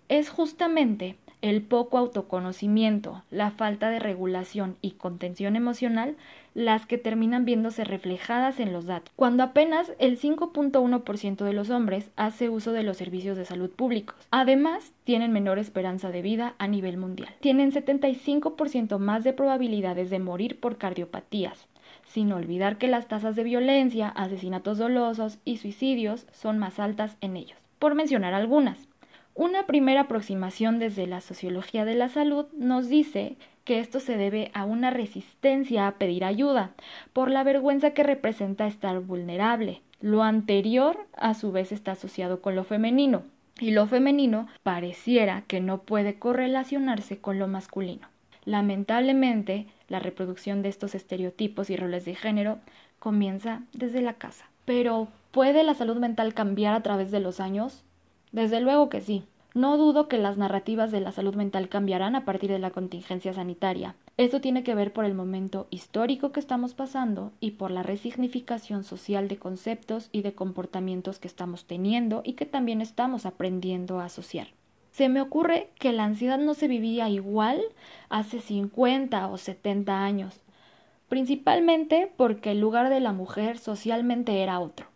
Es 0.09 0.29
justamente 0.29 1.17
el 1.41 1.61
poco 1.61 1.97
autoconocimiento, 1.97 3.23
la 3.31 3.51
falta 3.51 3.89
de 3.89 3.99
regulación 3.99 4.77
y 4.81 4.91
contención 4.91 5.55
emocional 5.55 6.15
las 6.55 6.85
que 6.85 6.97
terminan 6.97 7.45
viéndose 7.45 7.83
reflejadas 7.83 8.59
en 8.59 8.73
los 8.73 8.85
datos, 8.85 9.13
cuando 9.15 9.43
apenas 9.43 9.91
el 9.99 10.17
5.1% 10.17 11.43
de 11.43 11.53
los 11.53 11.69
hombres 11.69 12.09
hace 12.15 12.49
uso 12.49 12.71
de 12.71 12.83
los 12.83 12.97
servicios 12.97 13.37
de 13.37 13.45
salud 13.45 13.69
públicos. 13.69 14.15
Además, 14.31 14.93
tienen 15.03 15.33
menor 15.33 15.59
esperanza 15.59 16.09
de 16.11 16.21
vida 16.21 16.55
a 16.57 16.67
nivel 16.67 16.97
mundial. 16.97 17.29
Tienen 17.41 17.71
75% 17.71 18.97
más 18.97 19.23
de 19.23 19.33
probabilidades 19.33 20.09
de 20.09 20.19
morir 20.19 20.59
por 20.59 20.77
cardiopatías, 20.77 21.67
sin 22.05 22.31
olvidar 22.31 22.77
que 22.77 22.87
las 22.87 23.07
tasas 23.07 23.35
de 23.35 23.43
violencia, 23.43 24.07
asesinatos 24.07 24.77
dolosos 24.77 25.39
y 25.43 25.57
suicidios 25.57 26.25
son 26.31 26.57
más 26.57 26.79
altas 26.79 27.17
en 27.19 27.35
ellos, 27.35 27.57
por 27.79 27.95
mencionar 27.95 28.33
algunas. 28.33 28.87
Una 29.37 29.65
primera 29.65 30.01
aproximación 30.01 30.79
desde 30.79 31.07
la 31.07 31.19
sociología 31.19 31.83
de 31.83 31.93
la 31.93 32.07
salud 32.07 32.45
nos 32.53 32.87
dice 32.87 33.35
que 33.65 33.79
esto 33.79 33.99
se 33.99 34.15
debe 34.15 34.49
a 34.53 34.63
una 34.63 34.91
resistencia 34.91 35.87
a 35.87 35.95
pedir 35.95 36.23
ayuda, 36.23 36.71
por 37.11 37.29
la 37.29 37.43
vergüenza 37.43 37.91
que 37.91 38.03
representa 38.03 38.65
estar 38.65 38.97
vulnerable. 39.01 39.81
Lo 39.99 40.23
anterior, 40.23 40.97
a 41.17 41.33
su 41.33 41.51
vez, 41.51 41.73
está 41.73 41.91
asociado 41.91 42.41
con 42.41 42.55
lo 42.55 42.63
femenino, 42.63 43.23
y 43.59 43.71
lo 43.71 43.87
femenino 43.87 44.47
pareciera 44.63 45.43
que 45.47 45.59
no 45.59 45.79
puede 45.79 46.17
correlacionarse 46.17 47.17
con 47.17 47.37
lo 47.37 47.49
masculino. 47.49 48.07
Lamentablemente, 48.45 49.65
la 49.89 49.99
reproducción 49.99 50.61
de 50.61 50.69
estos 50.69 50.95
estereotipos 50.95 51.69
y 51.69 51.75
roles 51.75 52.05
de 52.05 52.15
género 52.15 52.59
comienza 52.99 53.63
desde 53.73 54.01
la 54.01 54.13
casa. 54.13 54.45
Pero, 54.63 55.09
¿puede 55.31 55.63
la 55.65 55.73
salud 55.73 55.97
mental 55.97 56.33
cambiar 56.33 56.73
a 56.73 56.83
través 56.83 57.11
de 57.11 57.19
los 57.19 57.41
años? 57.41 57.83
Desde 58.35 58.59
luego 58.59 58.89
que 58.89 58.99
sí. 58.99 59.23
No 59.53 59.77
dudo 59.77 60.09
que 60.09 60.17
las 60.17 60.35
narrativas 60.35 60.91
de 60.91 60.99
la 60.99 61.13
salud 61.13 61.35
mental 61.35 61.69
cambiarán 61.69 62.17
a 62.17 62.25
partir 62.25 62.51
de 62.51 62.59
la 62.59 62.71
contingencia 62.71 63.33
sanitaria. 63.33 63.95
Esto 64.17 64.41
tiene 64.41 64.61
que 64.61 64.75
ver 64.75 64.91
por 64.91 65.05
el 65.05 65.13
momento 65.13 65.67
histórico 65.69 66.33
que 66.33 66.41
estamos 66.41 66.73
pasando 66.73 67.31
y 67.39 67.51
por 67.51 67.71
la 67.71 67.81
resignificación 67.81 68.83
social 68.83 69.29
de 69.29 69.37
conceptos 69.37 70.09
y 70.11 70.21
de 70.21 70.33
comportamientos 70.33 71.17
que 71.17 71.29
estamos 71.29 71.63
teniendo 71.63 72.23
y 72.25 72.33
que 72.33 72.45
también 72.45 72.81
estamos 72.81 73.25
aprendiendo 73.25 74.01
a 74.01 74.05
asociar. 74.07 74.47
Se 74.91 75.07
me 75.07 75.21
ocurre 75.21 75.69
que 75.79 75.93
la 75.93 76.03
ansiedad 76.03 76.37
no 76.37 76.55
se 76.55 76.67
vivía 76.67 77.07
igual 77.07 77.61
hace 78.09 78.41
50 78.41 79.27
o 79.27 79.37
70 79.37 80.03
años, 80.03 80.41
principalmente 81.07 82.11
porque 82.17 82.51
el 82.51 82.59
lugar 82.59 82.89
de 82.89 82.99
la 82.99 83.13
mujer 83.13 83.59
socialmente 83.59 84.43
era 84.43 84.59
otro 84.59 84.87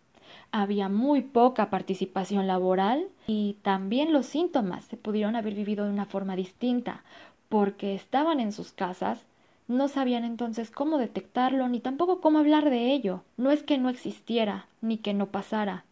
había 0.51 0.89
muy 0.89 1.21
poca 1.21 1.69
participación 1.69 2.47
laboral 2.47 3.07
y 3.27 3.57
también 3.61 4.13
los 4.13 4.25
síntomas 4.25 4.85
se 4.85 4.97
pudieron 4.97 5.35
haber 5.35 5.53
vivido 5.53 5.85
de 5.85 5.91
una 5.91 6.05
forma 6.05 6.35
distinta 6.35 7.03
porque 7.49 7.95
estaban 7.95 8.39
en 8.39 8.51
sus 8.51 8.71
casas, 8.71 9.25
no 9.67 9.87
sabían 9.87 10.23
entonces 10.23 10.71
cómo 10.71 10.97
detectarlo 10.97 11.67
ni 11.67 11.79
tampoco 11.79 12.21
cómo 12.21 12.39
hablar 12.39 12.69
de 12.69 12.91
ello. 12.93 13.23
No 13.37 13.51
es 13.51 13.63
que 13.63 13.77
no 13.77 13.89
existiera 13.89 14.67
ni 14.81 14.97
que 14.97 15.13
no 15.13 15.27
pasara, 15.27 15.85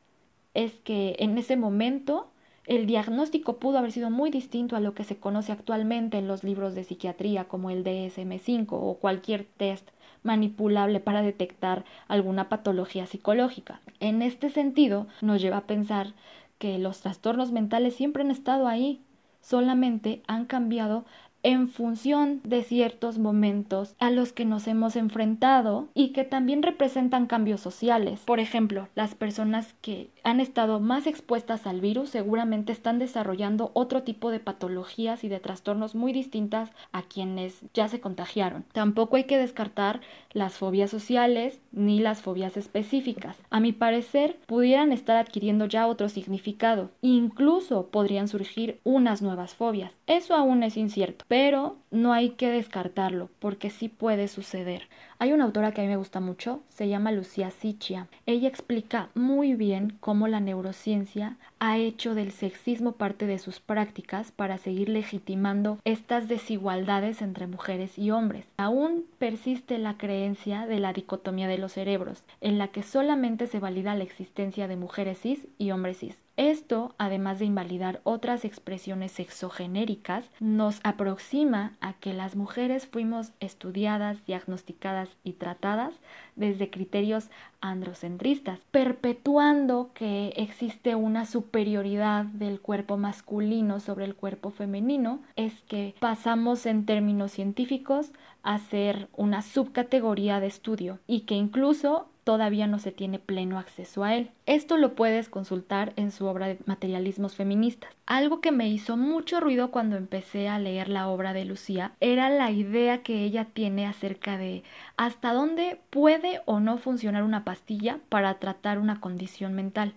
es 0.53 0.73
que 0.83 1.15
en 1.19 1.37
ese 1.37 1.57
momento 1.57 2.27
el 2.67 2.85
diagnóstico 2.85 3.57
pudo 3.57 3.77
haber 3.77 3.93
sido 3.93 4.09
muy 4.09 4.29
distinto 4.29 4.75
a 4.75 4.81
lo 4.81 4.93
que 4.93 5.05
se 5.05 5.17
conoce 5.17 5.53
actualmente 5.53 6.17
en 6.17 6.27
los 6.27 6.43
libros 6.43 6.75
de 6.75 6.83
psiquiatría 6.83 7.45
como 7.45 7.69
el 7.69 7.83
DSM5 7.83 8.67
o 8.71 8.95
cualquier 8.95 9.45
test 9.45 9.89
manipulable 10.21 10.99
para 10.99 11.21
detectar 11.21 11.85
alguna 12.09 12.49
patología 12.49 13.05
psicológica. 13.05 13.79
En 14.01 14.21
este 14.21 14.49
sentido, 14.49 15.07
nos 15.21 15.41
lleva 15.41 15.57
a 15.57 15.67
pensar 15.67 16.13
que 16.57 16.77
los 16.77 16.99
trastornos 16.99 17.53
mentales 17.53 17.95
siempre 17.95 18.23
han 18.23 18.31
estado 18.31 18.67
ahí, 18.67 19.01
solamente 19.39 20.21
han 20.27 20.45
cambiado 20.45 21.05
en 21.43 21.69
función 21.69 22.41
de 22.43 22.63
ciertos 22.63 23.19
momentos 23.19 23.95
a 23.99 24.09
los 24.09 24.33
que 24.33 24.45
nos 24.45 24.67
hemos 24.67 24.95
enfrentado 24.95 25.87
y 25.93 26.09
que 26.09 26.23
también 26.23 26.63
representan 26.63 27.27
cambios 27.27 27.61
sociales. 27.61 28.21
Por 28.25 28.39
ejemplo, 28.39 28.87
las 28.95 29.15
personas 29.15 29.73
que 29.81 30.09
han 30.23 30.39
estado 30.39 30.79
más 30.79 31.07
expuestas 31.07 31.67
al 31.67 31.81
virus 31.81 32.09
seguramente 32.09 32.71
están 32.71 32.99
desarrollando 32.99 33.71
otro 33.73 34.03
tipo 34.03 34.31
de 34.31 34.39
patologías 34.39 35.23
y 35.23 35.29
de 35.29 35.39
trastornos 35.39 35.95
muy 35.95 36.11
distintas 36.11 36.71
a 36.91 37.03
quienes 37.03 37.61
ya 37.73 37.87
se 37.87 37.99
contagiaron. 37.99 38.65
Tampoco 38.73 39.15
hay 39.15 39.25
que 39.25 39.37
descartar 39.37 40.01
las 40.33 40.57
fobias 40.57 40.89
sociales 40.89 41.59
ni 41.71 41.99
las 41.99 42.21
fobias 42.21 42.57
específicas. 42.57 43.37
A 43.49 43.59
mi 43.59 43.71
parecer, 43.71 44.37
pudieran 44.47 44.91
estar 44.91 45.17
adquiriendo 45.17 45.65
ya 45.65 45.87
otro 45.87 46.09
significado. 46.09 46.89
Incluso 47.01 47.87
podrían 47.87 48.27
surgir 48.27 48.79
unas 48.83 49.21
nuevas 49.21 49.53
fobias. 49.53 49.95
Eso 50.07 50.35
aún 50.35 50.63
es 50.63 50.77
incierto 50.77 51.26
pero 51.27 51.77
no 51.91 52.13
hay 52.13 52.31
que 52.31 52.49
descartarlo, 52.49 53.29
porque 53.39 53.69
sí 53.69 53.89
puede 53.89 54.27
suceder. 54.27 54.87
Hay 55.19 55.33
una 55.33 55.43
autora 55.43 55.71
que 55.71 55.81
a 55.81 55.83
mí 55.83 55.89
me 55.89 55.97
gusta 55.97 56.19
mucho, 56.19 56.61
se 56.69 56.87
llama 56.87 57.11
Lucía 57.11 57.51
Sichia. 57.51 58.07
Ella 58.25 58.47
explica 58.47 59.09
muy 59.15 59.55
bien 59.55 59.97
cómo 59.99 60.27
la 60.27 60.39
neurociencia 60.39 61.37
ha 61.59 61.77
hecho 61.77 62.15
del 62.15 62.31
sexismo 62.31 62.93
parte 62.93 63.25
de 63.25 63.39
sus 63.39 63.59
prácticas 63.59 64.31
para 64.31 64.57
seguir 64.57 64.89
legitimando 64.89 65.79
estas 65.85 66.27
desigualdades 66.27 67.21
entre 67.21 67.47
mujeres 67.47 67.97
y 67.97 68.11
hombres. 68.11 68.45
Aún 68.57 69.05
persiste 69.19 69.77
la 69.77 69.97
creencia 69.97 70.65
de 70.67 70.79
la 70.79 70.93
dicotomía 70.93 71.47
de 71.47 71.57
los 71.57 71.73
cerebros, 71.73 72.23
en 72.41 72.57
la 72.57 72.69
que 72.69 72.83
solamente 72.83 73.47
se 73.47 73.59
valida 73.59 73.95
la 73.95 74.03
existencia 74.03 74.67
de 74.67 74.77
mujeres 74.77 75.19
cis 75.19 75.47
y 75.57 75.71
hombres 75.71 75.99
cis. 75.99 76.17
Esto, 76.37 76.93
además 76.99 77.39
de 77.39 77.45
invalidar 77.45 77.99
otras 78.03 78.45
expresiones 78.45 79.11
sexogenéricas, 79.11 80.29
nos 80.39 80.79
aproxima 80.83 81.73
a 81.81 81.93
que 81.93 82.13
las 82.13 82.35
mujeres 82.35 82.85
fuimos 82.85 83.31
estudiadas, 83.39 84.23
diagnosticadas 84.27 85.09
y 85.23 85.33
tratadas 85.33 85.95
desde 86.35 86.69
criterios 86.69 87.31
androcentristas, 87.61 88.59
perpetuando 88.71 89.91
que 89.93 90.33
existe 90.37 90.95
una 90.95 91.25
superioridad 91.25 92.25
del 92.25 92.61
cuerpo 92.61 92.97
masculino 92.97 93.79
sobre 93.79 94.05
el 94.05 94.15
cuerpo 94.15 94.51
femenino, 94.51 95.21
es 95.35 95.53
que 95.63 95.95
pasamos 95.99 96.65
en 96.65 96.85
términos 96.85 97.31
científicos 97.31 98.11
a 98.43 98.59
ser 98.59 99.09
una 99.15 99.41
subcategoría 99.41 100.39
de 100.39 100.47
estudio 100.47 100.99
y 101.07 101.21
que 101.21 101.35
incluso 101.35 102.09
todavía 102.27 102.67
no 102.67 102.77
se 102.77 102.91
tiene 102.91 103.19
pleno 103.19 103.57
acceso 103.57 104.03
a 104.03 104.13
él. 104.13 104.31
Esto 104.45 104.75
lo 104.75 104.95
puedes 104.95 105.29
consultar 105.29 105.93
en 105.95 106.11
su 106.11 106.25
obra 106.25 106.47
de 106.47 106.59
Materialismos 106.65 107.35
Feministas. 107.35 107.95
Algo 108.05 108.41
que 108.41 108.51
me 108.51 108.67
hizo 108.67 108.97
mucho 108.97 109.39
ruido 109.39 109.71
cuando 109.71 109.95
empecé 109.95 110.49
a 110.49 110.59
leer 110.59 110.89
la 110.89 111.07
obra 111.07 111.31
de 111.31 111.45
Lucía 111.45 111.93
era 112.01 112.29
la 112.29 112.51
idea 112.51 113.01
que 113.01 113.23
ella 113.23 113.45
tiene 113.45 113.87
acerca 113.87 114.37
de 114.37 114.63
hasta 114.97 115.31
dónde 115.31 115.79
puede 115.89 116.41
o 116.43 116.59
no 116.59 116.77
funcionar 116.77 117.23
una 117.23 117.45
pastilla 117.45 117.99
para 118.09 118.33
tratar 118.39 118.77
una 118.77 118.99
condición 118.99 119.53
mental 119.53 119.93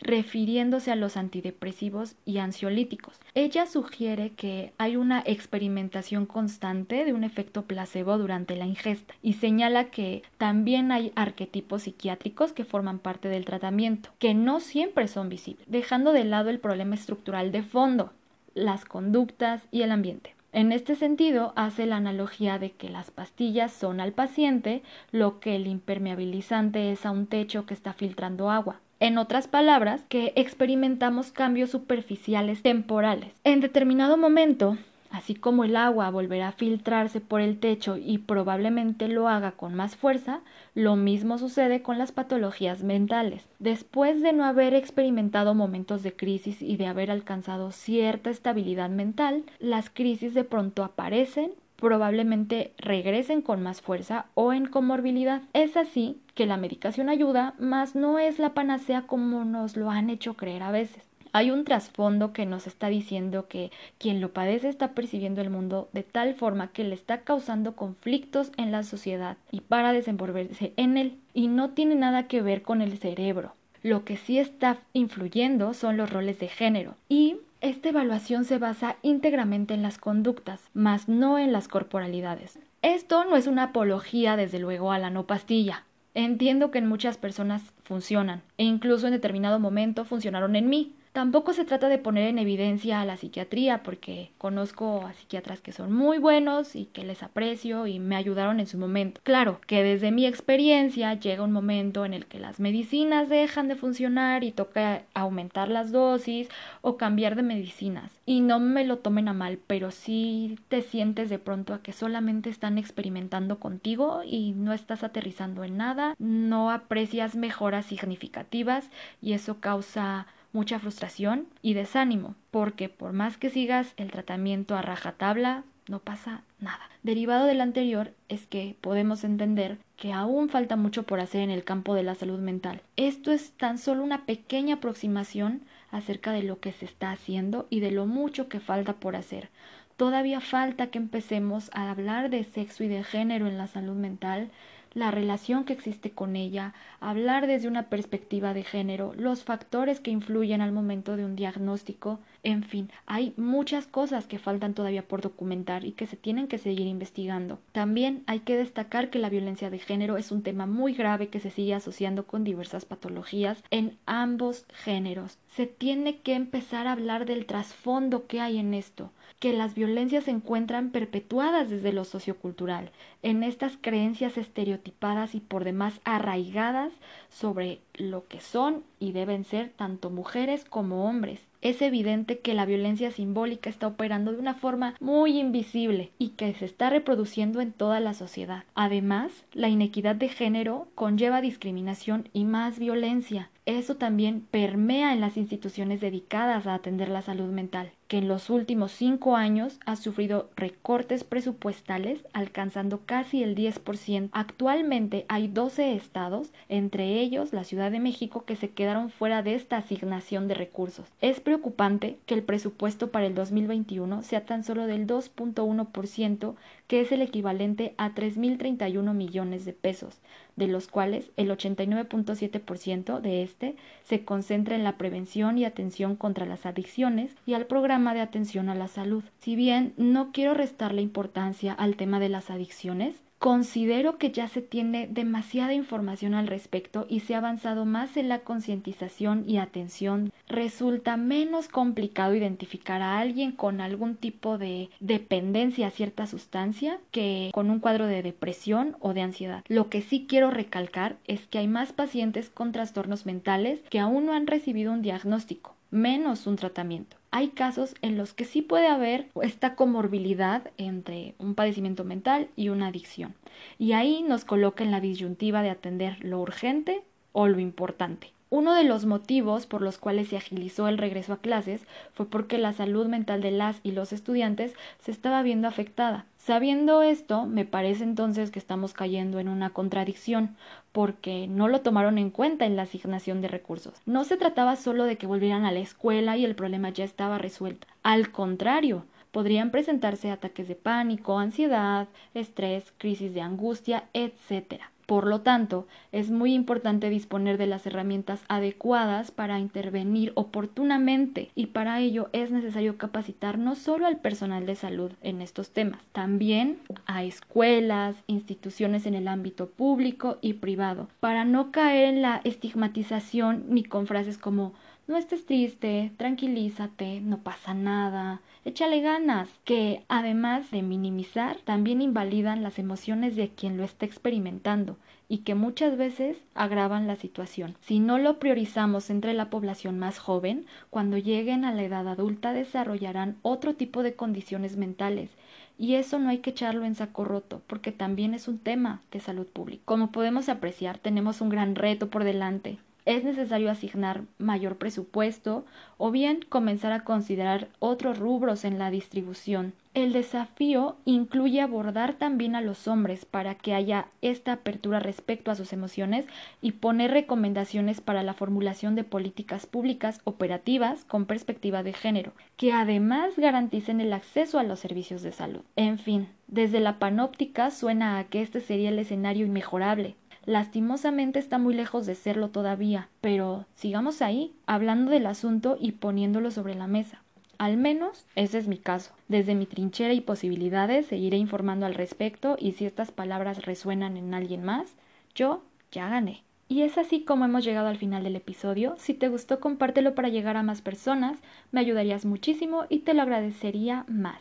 refiriéndose 0.00 0.90
a 0.90 0.96
los 0.96 1.16
antidepresivos 1.16 2.16
y 2.24 2.38
ansiolíticos. 2.38 3.20
Ella 3.34 3.66
sugiere 3.66 4.30
que 4.30 4.72
hay 4.78 4.96
una 4.96 5.22
experimentación 5.24 6.26
constante 6.26 7.04
de 7.04 7.12
un 7.12 7.24
efecto 7.24 7.62
placebo 7.62 8.18
durante 8.18 8.56
la 8.56 8.66
ingesta 8.66 9.14
y 9.22 9.34
señala 9.34 9.90
que 9.90 10.22
también 10.38 10.92
hay 10.92 11.12
arquetipos 11.14 11.82
psiquiátricos 11.82 12.52
que 12.52 12.64
forman 12.64 12.98
parte 12.98 13.28
del 13.28 13.44
tratamiento, 13.44 14.10
que 14.18 14.34
no 14.34 14.60
siempre 14.60 15.08
son 15.08 15.28
visibles, 15.28 15.64
dejando 15.68 16.12
de 16.12 16.24
lado 16.24 16.50
el 16.50 16.60
problema 16.60 16.94
estructural 16.94 17.52
de 17.52 17.62
fondo, 17.62 18.12
las 18.54 18.84
conductas 18.84 19.62
y 19.70 19.82
el 19.82 19.92
ambiente. 19.92 20.34
En 20.52 20.72
este 20.72 20.96
sentido, 20.96 21.52
hace 21.54 21.86
la 21.86 21.96
analogía 21.96 22.58
de 22.58 22.72
que 22.72 22.88
las 22.88 23.12
pastillas 23.12 23.72
son 23.72 24.00
al 24.00 24.12
paciente 24.12 24.82
lo 25.12 25.38
que 25.38 25.54
el 25.54 25.68
impermeabilizante 25.68 26.90
es 26.90 27.06
a 27.06 27.12
un 27.12 27.26
techo 27.26 27.66
que 27.66 27.74
está 27.74 27.92
filtrando 27.92 28.50
agua. 28.50 28.80
En 29.00 29.16
otras 29.16 29.48
palabras, 29.48 30.02
que 30.10 30.34
experimentamos 30.36 31.32
cambios 31.32 31.70
superficiales 31.70 32.60
temporales. 32.60 33.32
En 33.44 33.60
determinado 33.60 34.18
momento, 34.18 34.76
así 35.10 35.34
como 35.34 35.64
el 35.64 35.74
agua 35.74 36.10
volverá 36.10 36.48
a 36.48 36.52
filtrarse 36.52 37.22
por 37.22 37.40
el 37.40 37.58
techo 37.58 37.96
y 37.96 38.18
probablemente 38.18 39.08
lo 39.08 39.26
haga 39.26 39.52
con 39.52 39.74
más 39.74 39.96
fuerza, 39.96 40.42
lo 40.74 40.96
mismo 40.96 41.38
sucede 41.38 41.80
con 41.80 41.96
las 41.96 42.12
patologías 42.12 42.82
mentales. 42.82 43.48
Después 43.58 44.20
de 44.20 44.34
no 44.34 44.44
haber 44.44 44.74
experimentado 44.74 45.54
momentos 45.54 46.02
de 46.02 46.12
crisis 46.12 46.60
y 46.60 46.76
de 46.76 46.86
haber 46.86 47.10
alcanzado 47.10 47.72
cierta 47.72 48.28
estabilidad 48.28 48.90
mental, 48.90 49.44
las 49.60 49.88
crisis 49.88 50.34
de 50.34 50.44
pronto 50.44 50.84
aparecen 50.84 51.52
probablemente 51.80 52.72
regresen 52.78 53.42
con 53.42 53.62
más 53.62 53.80
fuerza 53.80 54.26
o 54.34 54.52
en 54.52 54.66
comorbilidad. 54.66 55.42
Es 55.52 55.76
así 55.76 56.18
que 56.34 56.46
la 56.46 56.56
medicación 56.56 57.08
ayuda, 57.08 57.54
mas 57.58 57.94
no 57.94 58.18
es 58.18 58.38
la 58.38 58.54
panacea 58.54 59.02
como 59.02 59.44
nos 59.44 59.76
lo 59.76 59.90
han 59.90 60.10
hecho 60.10 60.34
creer 60.34 60.62
a 60.62 60.70
veces. 60.70 61.10
Hay 61.32 61.50
un 61.52 61.64
trasfondo 61.64 62.32
que 62.32 62.44
nos 62.44 62.66
está 62.66 62.88
diciendo 62.88 63.46
que 63.46 63.70
quien 63.98 64.20
lo 64.20 64.32
padece 64.32 64.68
está 64.68 64.94
percibiendo 64.94 65.40
el 65.40 65.50
mundo 65.50 65.88
de 65.92 66.02
tal 66.02 66.34
forma 66.34 66.72
que 66.72 66.82
le 66.82 66.94
está 66.94 67.20
causando 67.20 67.76
conflictos 67.76 68.50
en 68.56 68.72
la 68.72 68.82
sociedad 68.82 69.36
y 69.52 69.60
para 69.60 69.92
desenvolverse 69.92 70.72
en 70.76 70.96
él. 70.96 71.18
Y 71.32 71.46
no 71.46 71.70
tiene 71.70 71.94
nada 71.94 72.26
que 72.26 72.42
ver 72.42 72.62
con 72.62 72.82
el 72.82 72.98
cerebro. 72.98 73.54
Lo 73.82 74.04
que 74.04 74.16
sí 74.16 74.38
está 74.38 74.78
influyendo 74.92 75.72
son 75.72 75.96
los 75.96 76.10
roles 76.10 76.40
de 76.40 76.48
género. 76.48 76.96
Y 77.08 77.36
esta 77.60 77.90
evaluación 77.90 78.44
se 78.44 78.58
basa 78.58 78.96
íntegramente 79.02 79.74
en 79.74 79.82
las 79.82 79.98
conductas, 79.98 80.60
más 80.72 81.08
no 81.08 81.38
en 81.38 81.52
las 81.52 81.68
corporalidades. 81.68 82.58
Esto 82.82 83.24
no 83.24 83.36
es 83.36 83.46
una 83.46 83.64
apología, 83.64 84.36
desde 84.36 84.58
luego, 84.58 84.92
a 84.92 84.98
la 84.98 85.10
no 85.10 85.26
pastilla. 85.26 85.84
Entiendo 86.14 86.70
que 86.70 86.78
en 86.78 86.88
muchas 86.88 87.18
personas 87.18 87.62
funcionan, 87.84 88.42
e 88.56 88.64
incluso 88.64 89.06
en 89.06 89.12
determinado 89.12 89.60
momento 89.60 90.04
funcionaron 90.04 90.56
en 90.56 90.68
mí, 90.68 90.94
Tampoco 91.12 91.52
se 91.52 91.64
trata 91.64 91.88
de 91.88 91.98
poner 91.98 92.28
en 92.28 92.38
evidencia 92.38 93.00
a 93.00 93.04
la 93.04 93.16
psiquiatría, 93.16 93.82
porque 93.82 94.30
conozco 94.38 95.04
a 95.04 95.12
psiquiatras 95.12 95.60
que 95.60 95.72
son 95.72 95.92
muy 95.92 96.18
buenos 96.18 96.76
y 96.76 96.84
que 96.86 97.02
les 97.02 97.24
aprecio 97.24 97.88
y 97.88 97.98
me 97.98 98.14
ayudaron 98.14 98.60
en 98.60 98.68
su 98.68 98.78
momento. 98.78 99.20
Claro 99.24 99.60
que 99.66 99.82
desde 99.82 100.12
mi 100.12 100.24
experiencia 100.24 101.14
llega 101.14 101.42
un 101.42 101.50
momento 101.50 102.04
en 102.04 102.14
el 102.14 102.26
que 102.26 102.38
las 102.38 102.60
medicinas 102.60 103.28
dejan 103.28 103.66
de 103.66 103.74
funcionar 103.74 104.44
y 104.44 104.52
toca 104.52 105.02
aumentar 105.12 105.68
las 105.68 105.90
dosis 105.90 106.48
o 106.80 106.96
cambiar 106.96 107.34
de 107.34 107.42
medicinas. 107.42 108.20
Y 108.24 108.40
no 108.40 108.60
me 108.60 108.84
lo 108.84 108.98
tomen 108.98 109.26
a 109.26 109.32
mal, 109.32 109.58
pero 109.66 109.90
sí 109.90 110.60
te 110.68 110.80
sientes 110.80 111.28
de 111.28 111.40
pronto 111.40 111.74
a 111.74 111.82
que 111.82 111.92
solamente 111.92 112.50
están 112.50 112.78
experimentando 112.78 113.58
contigo 113.58 114.22
y 114.24 114.52
no 114.52 114.72
estás 114.72 115.02
aterrizando 115.02 115.64
en 115.64 115.76
nada, 115.76 116.14
no 116.20 116.70
aprecias 116.70 117.34
mejoras 117.34 117.86
significativas 117.86 118.90
y 119.20 119.32
eso 119.32 119.58
causa 119.58 120.28
mucha 120.52 120.78
frustración 120.78 121.46
y 121.62 121.74
desánimo, 121.74 122.34
porque 122.50 122.88
por 122.88 123.12
más 123.12 123.36
que 123.36 123.50
sigas 123.50 123.94
el 123.96 124.10
tratamiento 124.10 124.76
a 124.76 124.82
rajatabla, 124.82 125.64
no 125.88 125.98
pasa 125.98 126.42
nada. 126.60 126.88
Derivado 127.02 127.46
del 127.46 127.60
anterior 127.60 128.12
es 128.28 128.46
que 128.46 128.76
podemos 128.80 129.24
entender 129.24 129.78
que 129.96 130.12
aún 130.12 130.48
falta 130.48 130.76
mucho 130.76 131.02
por 131.02 131.20
hacer 131.20 131.40
en 131.40 131.50
el 131.50 131.64
campo 131.64 131.94
de 131.94 132.02
la 132.02 132.14
salud 132.14 132.38
mental. 132.38 132.82
Esto 132.96 133.32
es 133.32 133.52
tan 133.52 133.78
solo 133.78 134.04
una 134.04 134.26
pequeña 134.26 134.76
aproximación 134.76 135.62
acerca 135.90 136.32
de 136.32 136.42
lo 136.42 136.60
que 136.60 136.72
se 136.72 136.84
está 136.84 137.10
haciendo 137.10 137.66
y 137.70 137.80
de 137.80 137.90
lo 137.90 138.06
mucho 138.06 138.48
que 138.48 138.60
falta 138.60 138.94
por 138.94 139.16
hacer. 139.16 139.48
Todavía 139.96 140.40
falta 140.40 140.86
que 140.86 140.98
empecemos 140.98 141.70
a 141.74 141.90
hablar 141.90 142.30
de 142.30 142.44
sexo 142.44 142.84
y 142.84 142.88
de 142.88 143.02
género 143.02 143.46
en 143.46 143.58
la 143.58 143.66
salud 143.66 143.96
mental, 143.96 144.50
la 144.92 145.10
relación 145.10 145.64
que 145.64 145.72
existe 145.72 146.10
con 146.12 146.36
ella, 146.36 146.74
hablar 147.00 147.46
desde 147.46 147.68
una 147.68 147.88
perspectiva 147.88 148.54
de 148.54 148.64
género, 148.64 149.12
los 149.16 149.44
factores 149.44 150.00
que 150.00 150.10
influyen 150.10 150.60
al 150.60 150.72
momento 150.72 151.16
de 151.16 151.24
un 151.24 151.36
diagnóstico, 151.36 152.20
en 152.42 152.62
fin, 152.62 152.90
hay 153.06 153.34
muchas 153.36 153.86
cosas 153.86 154.26
que 154.26 154.38
faltan 154.38 154.72
todavía 154.72 155.06
por 155.06 155.20
documentar 155.20 155.84
y 155.84 155.92
que 155.92 156.06
se 156.06 156.16
tienen 156.16 156.48
que 156.48 156.58
seguir 156.58 156.86
investigando. 156.86 157.58
También 157.72 158.22
hay 158.26 158.40
que 158.40 158.56
destacar 158.56 159.10
que 159.10 159.18
la 159.18 159.28
violencia 159.28 159.68
de 159.68 159.78
género 159.78 160.16
es 160.16 160.32
un 160.32 160.42
tema 160.42 160.66
muy 160.66 160.94
grave 160.94 161.28
que 161.28 161.40
se 161.40 161.50
sigue 161.50 161.74
asociando 161.74 162.26
con 162.26 162.44
diversas 162.44 162.84
patologías 162.86 163.62
en 163.70 163.98
ambos 164.06 164.64
géneros. 164.72 165.38
Se 165.48 165.66
tiene 165.66 166.18
que 166.18 166.34
empezar 166.34 166.86
a 166.86 166.92
hablar 166.92 167.26
del 167.26 167.44
trasfondo 167.44 168.26
que 168.26 168.40
hay 168.40 168.58
en 168.58 168.72
esto, 168.72 169.10
que 169.38 169.52
las 169.52 169.74
violencias 169.74 170.24
se 170.24 170.30
encuentran 170.30 170.90
perpetuadas 170.90 171.68
desde 171.68 171.92
lo 171.92 172.04
sociocultural, 172.04 172.90
en 173.22 173.42
estas 173.42 173.76
creencias 173.78 174.38
estereotipadas 174.38 175.34
y 175.34 175.40
por 175.40 175.64
demás 175.64 176.00
arraigadas 176.04 176.92
sobre 177.28 177.80
lo 177.94 178.26
que 178.28 178.40
son 178.40 178.82
y 178.98 179.12
deben 179.12 179.44
ser 179.44 179.70
tanto 179.70 180.08
mujeres 180.10 180.64
como 180.64 181.06
hombres. 181.06 181.49
Es 181.62 181.82
evidente 181.82 182.38
que 182.38 182.54
la 182.54 182.64
violencia 182.64 183.10
simbólica 183.10 183.68
está 183.68 183.86
operando 183.86 184.32
de 184.32 184.38
una 184.38 184.54
forma 184.54 184.94
muy 184.98 185.38
invisible 185.38 186.10
y 186.18 186.30
que 186.30 186.54
se 186.54 186.64
está 186.64 186.88
reproduciendo 186.88 187.60
en 187.60 187.72
toda 187.72 188.00
la 188.00 188.14
sociedad. 188.14 188.64
Además, 188.74 189.44
la 189.52 189.68
inequidad 189.68 190.16
de 190.16 190.28
género 190.28 190.88
conlleva 190.94 191.42
discriminación 191.42 192.28
y 192.32 192.44
más 192.44 192.78
violencia. 192.78 193.50
Eso 193.66 193.96
también 193.96 194.46
permea 194.50 195.12
en 195.12 195.20
las 195.20 195.36
instituciones 195.36 196.00
dedicadas 196.00 196.66
a 196.66 196.74
atender 196.74 197.08
la 197.10 197.22
salud 197.22 197.50
mental 197.50 197.92
que 198.10 198.18
en 198.18 198.26
los 198.26 198.50
últimos 198.50 198.90
cinco 198.90 199.36
años 199.36 199.78
ha 199.86 199.94
sufrido 199.94 200.50
recortes 200.56 201.22
presupuestales 201.22 202.26
alcanzando 202.32 203.02
casi 203.06 203.44
el 203.44 203.54
10%. 203.54 204.30
Actualmente 204.32 205.26
hay 205.28 205.46
12 205.46 205.94
estados, 205.94 206.50
entre 206.68 207.20
ellos 207.20 207.52
la 207.52 207.62
Ciudad 207.62 207.92
de 207.92 208.00
México, 208.00 208.44
que 208.44 208.56
se 208.56 208.70
quedaron 208.70 209.10
fuera 209.10 209.44
de 209.44 209.54
esta 209.54 209.76
asignación 209.76 210.48
de 210.48 210.54
recursos. 210.54 211.06
Es 211.20 211.38
preocupante 211.38 212.18
que 212.26 212.34
el 212.34 212.42
presupuesto 212.42 213.12
para 213.12 213.26
el 213.26 213.36
2021 213.36 214.24
sea 214.24 214.44
tan 214.44 214.64
solo 214.64 214.88
del 214.88 215.06
2.1%, 215.06 216.56
que 216.88 217.00
es 217.02 217.12
el 217.12 217.22
equivalente 217.22 217.94
a 217.96 218.12
3.031 218.12 219.14
millones 219.14 219.64
de 219.64 219.72
pesos, 219.72 220.18
de 220.60 220.68
los 220.68 220.88
cuales 220.88 221.30
el 221.38 221.50
89.7% 221.50 223.20
de 223.20 223.42
este 223.42 223.76
se 224.04 224.24
concentra 224.24 224.76
en 224.76 224.84
la 224.84 224.98
prevención 224.98 225.56
y 225.56 225.64
atención 225.64 226.16
contra 226.16 226.44
las 226.44 226.66
adicciones 226.66 227.34
y 227.46 227.54
al 227.54 227.66
programa 227.66 228.12
de 228.12 228.20
atención 228.20 228.68
a 228.68 228.74
la 228.74 228.86
salud. 228.86 229.24
Si 229.40 229.56
bien 229.56 229.94
no 229.96 230.32
quiero 230.32 230.52
restarle 230.52 231.00
importancia 231.00 231.72
al 231.72 231.96
tema 231.96 232.20
de 232.20 232.28
las 232.28 232.50
adicciones, 232.50 233.16
Considero 233.40 234.18
que 234.18 234.32
ya 234.32 234.48
se 234.48 234.60
tiene 234.60 235.06
demasiada 235.10 235.72
información 235.72 236.34
al 236.34 236.46
respecto 236.46 237.06
y 237.08 237.20
se 237.20 237.34
ha 237.34 237.38
avanzado 237.38 237.86
más 237.86 238.18
en 238.18 238.28
la 238.28 238.40
concientización 238.40 239.44
y 239.48 239.56
atención. 239.56 240.30
Resulta 240.46 241.16
menos 241.16 241.66
complicado 241.66 242.34
identificar 242.34 243.00
a 243.00 243.18
alguien 243.18 243.52
con 243.52 243.80
algún 243.80 244.16
tipo 244.16 244.58
de 244.58 244.90
dependencia 245.00 245.86
a 245.86 245.90
cierta 245.90 246.26
sustancia 246.26 247.00
que 247.12 247.48
con 247.54 247.70
un 247.70 247.80
cuadro 247.80 248.06
de 248.06 248.22
depresión 248.22 248.98
o 249.00 249.14
de 249.14 249.22
ansiedad. 249.22 249.64
Lo 249.68 249.88
que 249.88 250.02
sí 250.02 250.26
quiero 250.28 250.50
recalcar 250.50 251.16
es 251.26 251.46
que 251.46 251.60
hay 251.60 251.66
más 251.66 251.94
pacientes 251.94 252.50
con 252.50 252.72
trastornos 252.72 253.24
mentales 253.24 253.80
que 253.88 254.00
aún 254.00 254.26
no 254.26 254.34
han 254.34 254.48
recibido 254.48 254.92
un 254.92 255.00
diagnóstico, 255.00 255.76
menos 255.90 256.46
un 256.46 256.56
tratamiento 256.56 257.19
hay 257.30 257.48
casos 257.48 257.94
en 258.02 258.16
los 258.16 258.34
que 258.34 258.44
sí 258.44 258.62
puede 258.62 258.88
haber 258.88 259.28
esta 259.42 259.76
comorbilidad 259.76 260.70
entre 260.78 261.34
un 261.38 261.54
padecimiento 261.54 262.04
mental 262.04 262.48
y 262.56 262.70
una 262.70 262.88
adicción. 262.88 263.34
Y 263.78 263.92
ahí 263.92 264.22
nos 264.22 264.44
coloca 264.44 264.82
en 264.82 264.90
la 264.90 265.00
disyuntiva 265.00 265.62
de 265.62 265.70
atender 265.70 266.24
lo 266.24 266.40
urgente 266.40 267.02
o 267.32 267.46
lo 267.46 267.60
importante. 267.60 268.32
Uno 268.50 268.74
de 268.74 268.82
los 268.82 269.06
motivos 269.06 269.66
por 269.66 269.80
los 269.80 269.96
cuales 269.98 270.26
se 270.26 270.36
agilizó 270.36 270.88
el 270.88 270.98
regreso 270.98 271.32
a 271.32 271.40
clases 271.40 271.86
fue 272.14 272.26
porque 272.26 272.58
la 272.58 272.72
salud 272.72 273.06
mental 273.06 273.42
de 273.42 273.52
las 273.52 273.78
y 273.84 273.92
los 273.92 274.12
estudiantes 274.12 274.74
se 274.98 275.12
estaba 275.12 275.42
viendo 275.42 275.68
afectada. 275.68 276.26
Sabiendo 276.36 277.02
esto, 277.02 277.46
me 277.46 277.64
parece 277.64 278.02
entonces 278.02 278.50
que 278.50 278.58
estamos 278.58 278.92
cayendo 278.92 279.38
en 279.38 279.48
una 279.48 279.70
contradicción, 279.70 280.56
porque 280.90 281.46
no 281.46 281.68
lo 281.68 281.82
tomaron 281.82 282.18
en 282.18 282.30
cuenta 282.30 282.66
en 282.66 282.74
la 282.74 282.82
asignación 282.82 283.40
de 283.40 283.46
recursos. 283.46 283.94
No 284.04 284.24
se 284.24 284.36
trataba 284.36 284.74
solo 284.74 285.04
de 285.04 285.16
que 285.16 285.28
volvieran 285.28 285.64
a 285.64 285.70
la 285.70 285.78
escuela 285.78 286.36
y 286.36 286.44
el 286.44 286.56
problema 286.56 286.90
ya 286.90 287.04
estaba 287.04 287.38
resuelto. 287.38 287.86
Al 288.02 288.32
contrario, 288.32 289.04
podrían 289.30 289.70
presentarse 289.70 290.30
ataques 290.30 290.66
de 290.66 290.74
pánico, 290.74 291.38
ansiedad, 291.38 292.08
estrés, 292.34 292.92
crisis 292.98 293.32
de 293.32 293.42
angustia, 293.42 294.08
etc. 294.12 294.82
Por 295.10 295.26
lo 295.26 295.40
tanto, 295.40 295.88
es 296.12 296.30
muy 296.30 296.54
importante 296.54 297.10
disponer 297.10 297.58
de 297.58 297.66
las 297.66 297.84
herramientas 297.84 298.44
adecuadas 298.46 299.32
para 299.32 299.58
intervenir 299.58 300.30
oportunamente 300.36 301.50
y 301.56 301.66
para 301.66 301.98
ello 301.98 302.28
es 302.32 302.52
necesario 302.52 302.96
capacitar 302.96 303.58
no 303.58 303.74
solo 303.74 304.06
al 304.06 304.18
personal 304.18 304.66
de 304.66 304.76
salud 304.76 305.10
en 305.20 305.42
estos 305.42 305.70
temas, 305.70 306.00
también 306.12 306.78
a 307.06 307.24
escuelas, 307.24 308.22
instituciones 308.28 309.04
en 309.04 309.14
el 309.14 309.26
ámbito 309.26 309.68
público 309.68 310.38
y 310.42 310.52
privado, 310.52 311.08
para 311.18 311.44
no 311.44 311.72
caer 311.72 312.10
en 312.10 312.22
la 312.22 312.40
estigmatización 312.44 313.64
ni 313.68 313.82
con 313.82 314.06
frases 314.06 314.38
como 314.38 314.74
no 315.10 315.16
estés 315.16 315.44
triste, 315.44 316.12
tranquilízate, 316.16 317.20
no 317.20 317.38
pasa 317.38 317.74
nada, 317.74 318.42
échale 318.64 319.00
ganas, 319.00 319.48
que 319.64 320.04
además 320.08 320.70
de 320.70 320.82
minimizar, 320.82 321.56
también 321.64 322.00
invalidan 322.00 322.62
las 322.62 322.78
emociones 322.78 323.34
de 323.34 323.48
quien 323.48 323.76
lo 323.76 323.82
está 323.82 324.06
experimentando 324.06 324.96
y 325.28 325.38
que 325.38 325.56
muchas 325.56 325.96
veces 325.96 326.38
agravan 326.54 327.08
la 327.08 327.16
situación. 327.16 327.74
Si 327.80 327.98
no 327.98 328.18
lo 328.18 328.38
priorizamos 328.38 329.10
entre 329.10 329.34
la 329.34 329.50
población 329.50 329.98
más 329.98 330.20
joven, 330.20 330.64
cuando 330.90 331.18
lleguen 331.18 331.64
a 331.64 331.74
la 331.74 331.82
edad 331.82 332.06
adulta 332.06 332.52
desarrollarán 332.52 333.36
otro 333.42 333.74
tipo 333.74 334.04
de 334.04 334.14
condiciones 334.14 334.76
mentales 334.76 335.30
y 335.76 335.96
eso 335.96 336.20
no 336.20 336.28
hay 336.28 336.38
que 336.38 336.50
echarlo 336.50 336.84
en 336.84 336.94
saco 336.94 337.24
roto, 337.24 337.62
porque 337.66 337.90
también 337.90 338.34
es 338.34 338.46
un 338.46 338.60
tema 338.60 339.02
de 339.10 339.18
salud 339.18 339.46
pública. 339.46 339.82
Como 339.86 340.12
podemos 340.12 340.48
apreciar, 340.48 340.98
tenemos 340.98 341.40
un 341.40 341.48
gran 341.48 341.74
reto 341.74 342.10
por 342.10 342.22
delante 342.22 342.78
es 343.16 343.24
necesario 343.24 343.70
asignar 343.70 344.22
mayor 344.38 344.76
presupuesto 344.76 345.64
o 345.98 346.10
bien 346.10 346.44
comenzar 346.48 346.92
a 346.92 347.02
considerar 347.04 347.68
otros 347.80 348.18
rubros 348.18 348.64
en 348.64 348.78
la 348.78 348.90
distribución. 348.90 349.72
El 349.92 350.12
desafío 350.12 350.96
incluye 351.04 351.60
abordar 351.60 352.14
también 352.14 352.54
a 352.54 352.60
los 352.60 352.86
hombres 352.86 353.24
para 353.24 353.56
que 353.56 353.74
haya 353.74 354.06
esta 354.22 354.52
apertura 354.52 355.00
respecto 355.00 355.50
a 355.50 355.56
sus 355.56 355.72
emociones 355.72 356.26
y 356.62 356.72
poner 356.72 357.10
recomendaciones 357.10 358.00
para 358.00 358.22
la 358.22 358.34
formulación 358.34 358.94
de 358.94 359.02
políticas 359.02 359.66
públicas 359.66 360.20
operativas 360.22 361.04
con 361.04 361.26
perspectiva 361.26 361.82
de 361.82 361.92
género, 361.92 362.32
que 362.56 362.72
además 362.72 363.36
garanticen 363.36 364.00
el 364.00 364.12
acceso 364.12 364.60
a 364.60 364.62
los 364.62 364.78
servicios 364.78 365.22
de 365.22 365.32
salud. 365.32 365.62
En 365.74 365.98
fin, 365.98 366.28
desde 366.46 366.78
la 366.78 367.00
panóptica 367.00 367.72
suena 367.72 368.18
a 368.18 368.24
que 368.24 368.42
este 368.42 368.60
sería 368.60 368.90
el 368.90 368.98
escenario 369.00 369.44
inmejorable, 369.44 370.14
Lastimosamente 370.46 371.38
está 371.38 371.58
muy 371.58 371.74
lejos 371.74 372.06
de 372.06 372.14
serlo 372.14 372.48
todavía, 372.48 373.08
pero 373.20 373.66
sigamos 373.74 374.22
ahí, 374.22 374.52
hablando 374.66 375.10
del 375.10 375.26
asunto 375.26 375.76
y 375.78 375.92
poniéndolo 375.92 376.50
sobre 376.50 376.74
la 376.74 376.86
mesa. 376.86 377.22
Al 377.58 377.76
menos 377.76 378.26
ese 378.36 378.56
es 378.56 378.68
mi 378.68 378.78
caso. 378.78 379.12
Desde 379.28 379.54
mi 379.54 379.66
trinchera 379.66 380.14
y 380.14 380.22
posibilidades 380.22 381.06
seguiré 381.06 381.36
informando 381.36 381.84
al 381.84 381.94
respecto 381.94 382.56
y 382.58 382.72
si 382.72 382.86
estas 382.86 383.12
palabras 383.12 383.66
resuenan 383.66 384.16
en 384.16 384.32
alguien 384.32 384.64
más, 384.64 384.94
yo 385.34 385.62
ya 385.92 386.08
gané. 386.08 386.42
Y 386.68 386.82
es 386.82 386.96
así 386.96 387.24
como 387.24 387.44
hemos 387.44 387.64
llegado 387.64 387.88
al 387.88 387.98
final 387.98 388.22
del 388.22 388.36
episodio. 388.36 388.94
Si 388.96 389.12
te 389.12 389.28
gustó, 389.28 389.60
compártelo 389.60 390.14
para 390.14 390.28
llegar 390.28 390.56
a 390.56 390.62
más 390.62 390.80
personas, 390.80 391.38
me 391.70 391.80
ayudarías 391.80 392.24
muchísimo 392.24 392.86
y 392.88 393.00
te 393.00 393.12
lo 393.12 393.22
agradecería 393.22 394.04
más. 394.08 394.40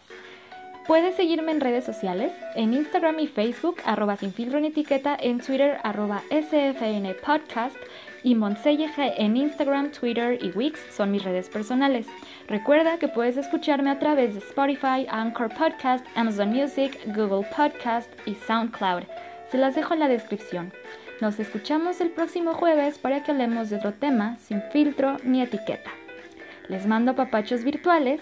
Puedes 0.90 1.18
seguirme 1.18 1.52
en 1.52 1.62
redes 1.62 1.86
sociales, 1.86 2.34
en 2.56 2.74
Instagram 2.74 3.20
y 3.20 3.28
Facebook, 3.28 3.76
arroba 3.86 4.16
sin 4.16 4.34
filtro 4.34 4.58
en 4.58 4.66
etiqueta, 4.66 5.16
en 5.22 5.40
Twitter, 5.40 5.78
arroba 5.84 6.24
SFN 6.32 7.14
Podcast 7.24 7.76
y 8.24 8.34
Monselleje 8.34 9.14
en 9.24 9.38
Instagram, 9.38 9.92
Twitter 9.92 10.44
y 10.44 10.50
Wix 10.50 10.80
son 10.90 11.12
mis 11.12 11.24
redes 11.24 11.48
personales. 11.48 12.08
Recuerda 12.48 12.98
que 12.98 13.08
puedes 13.08 13.38
escucharme 13.38 13.92
a 13.92 14.00
través 14.00 14.34
de 14.34 14.40
Spotify, 14.40 15.06
Anchor 15.12 15.54
Podcast, 15.54 16.04
Amazon 16.16 16.50
Music, 16.50 16.98
Google 17.16 17.48
Podcast 17.56 18.12
y 18.26 18.34
SoundCloud. 18.34 19.04
Se 19.52 19.60
las 19.60 19.76
dejo 19.76 19.94
en 19.94 20.00
la 20.00 20.08
descripción. 20.08 20.74
Nos 21.22 21.40
escuchamos 21.40 22.02
el 22.02 22.10
próximo 22.10 22.56
jueves 22.56 22.98
para 22.98 23.22
que 23.22 23.30
hablemos 23.30 23.70
de 23.70 23.76
otro 23.76 23.94
tema 23.94 24.38
sin 24.40 24.64
filtro 24.72 25.18
ni 25.24 25.44
etiqueta. 25.44 25.92
Les 26.68 26.88
mando 26.88 27.16
papachos 27.16 27.64
virtuales 27.64 28.22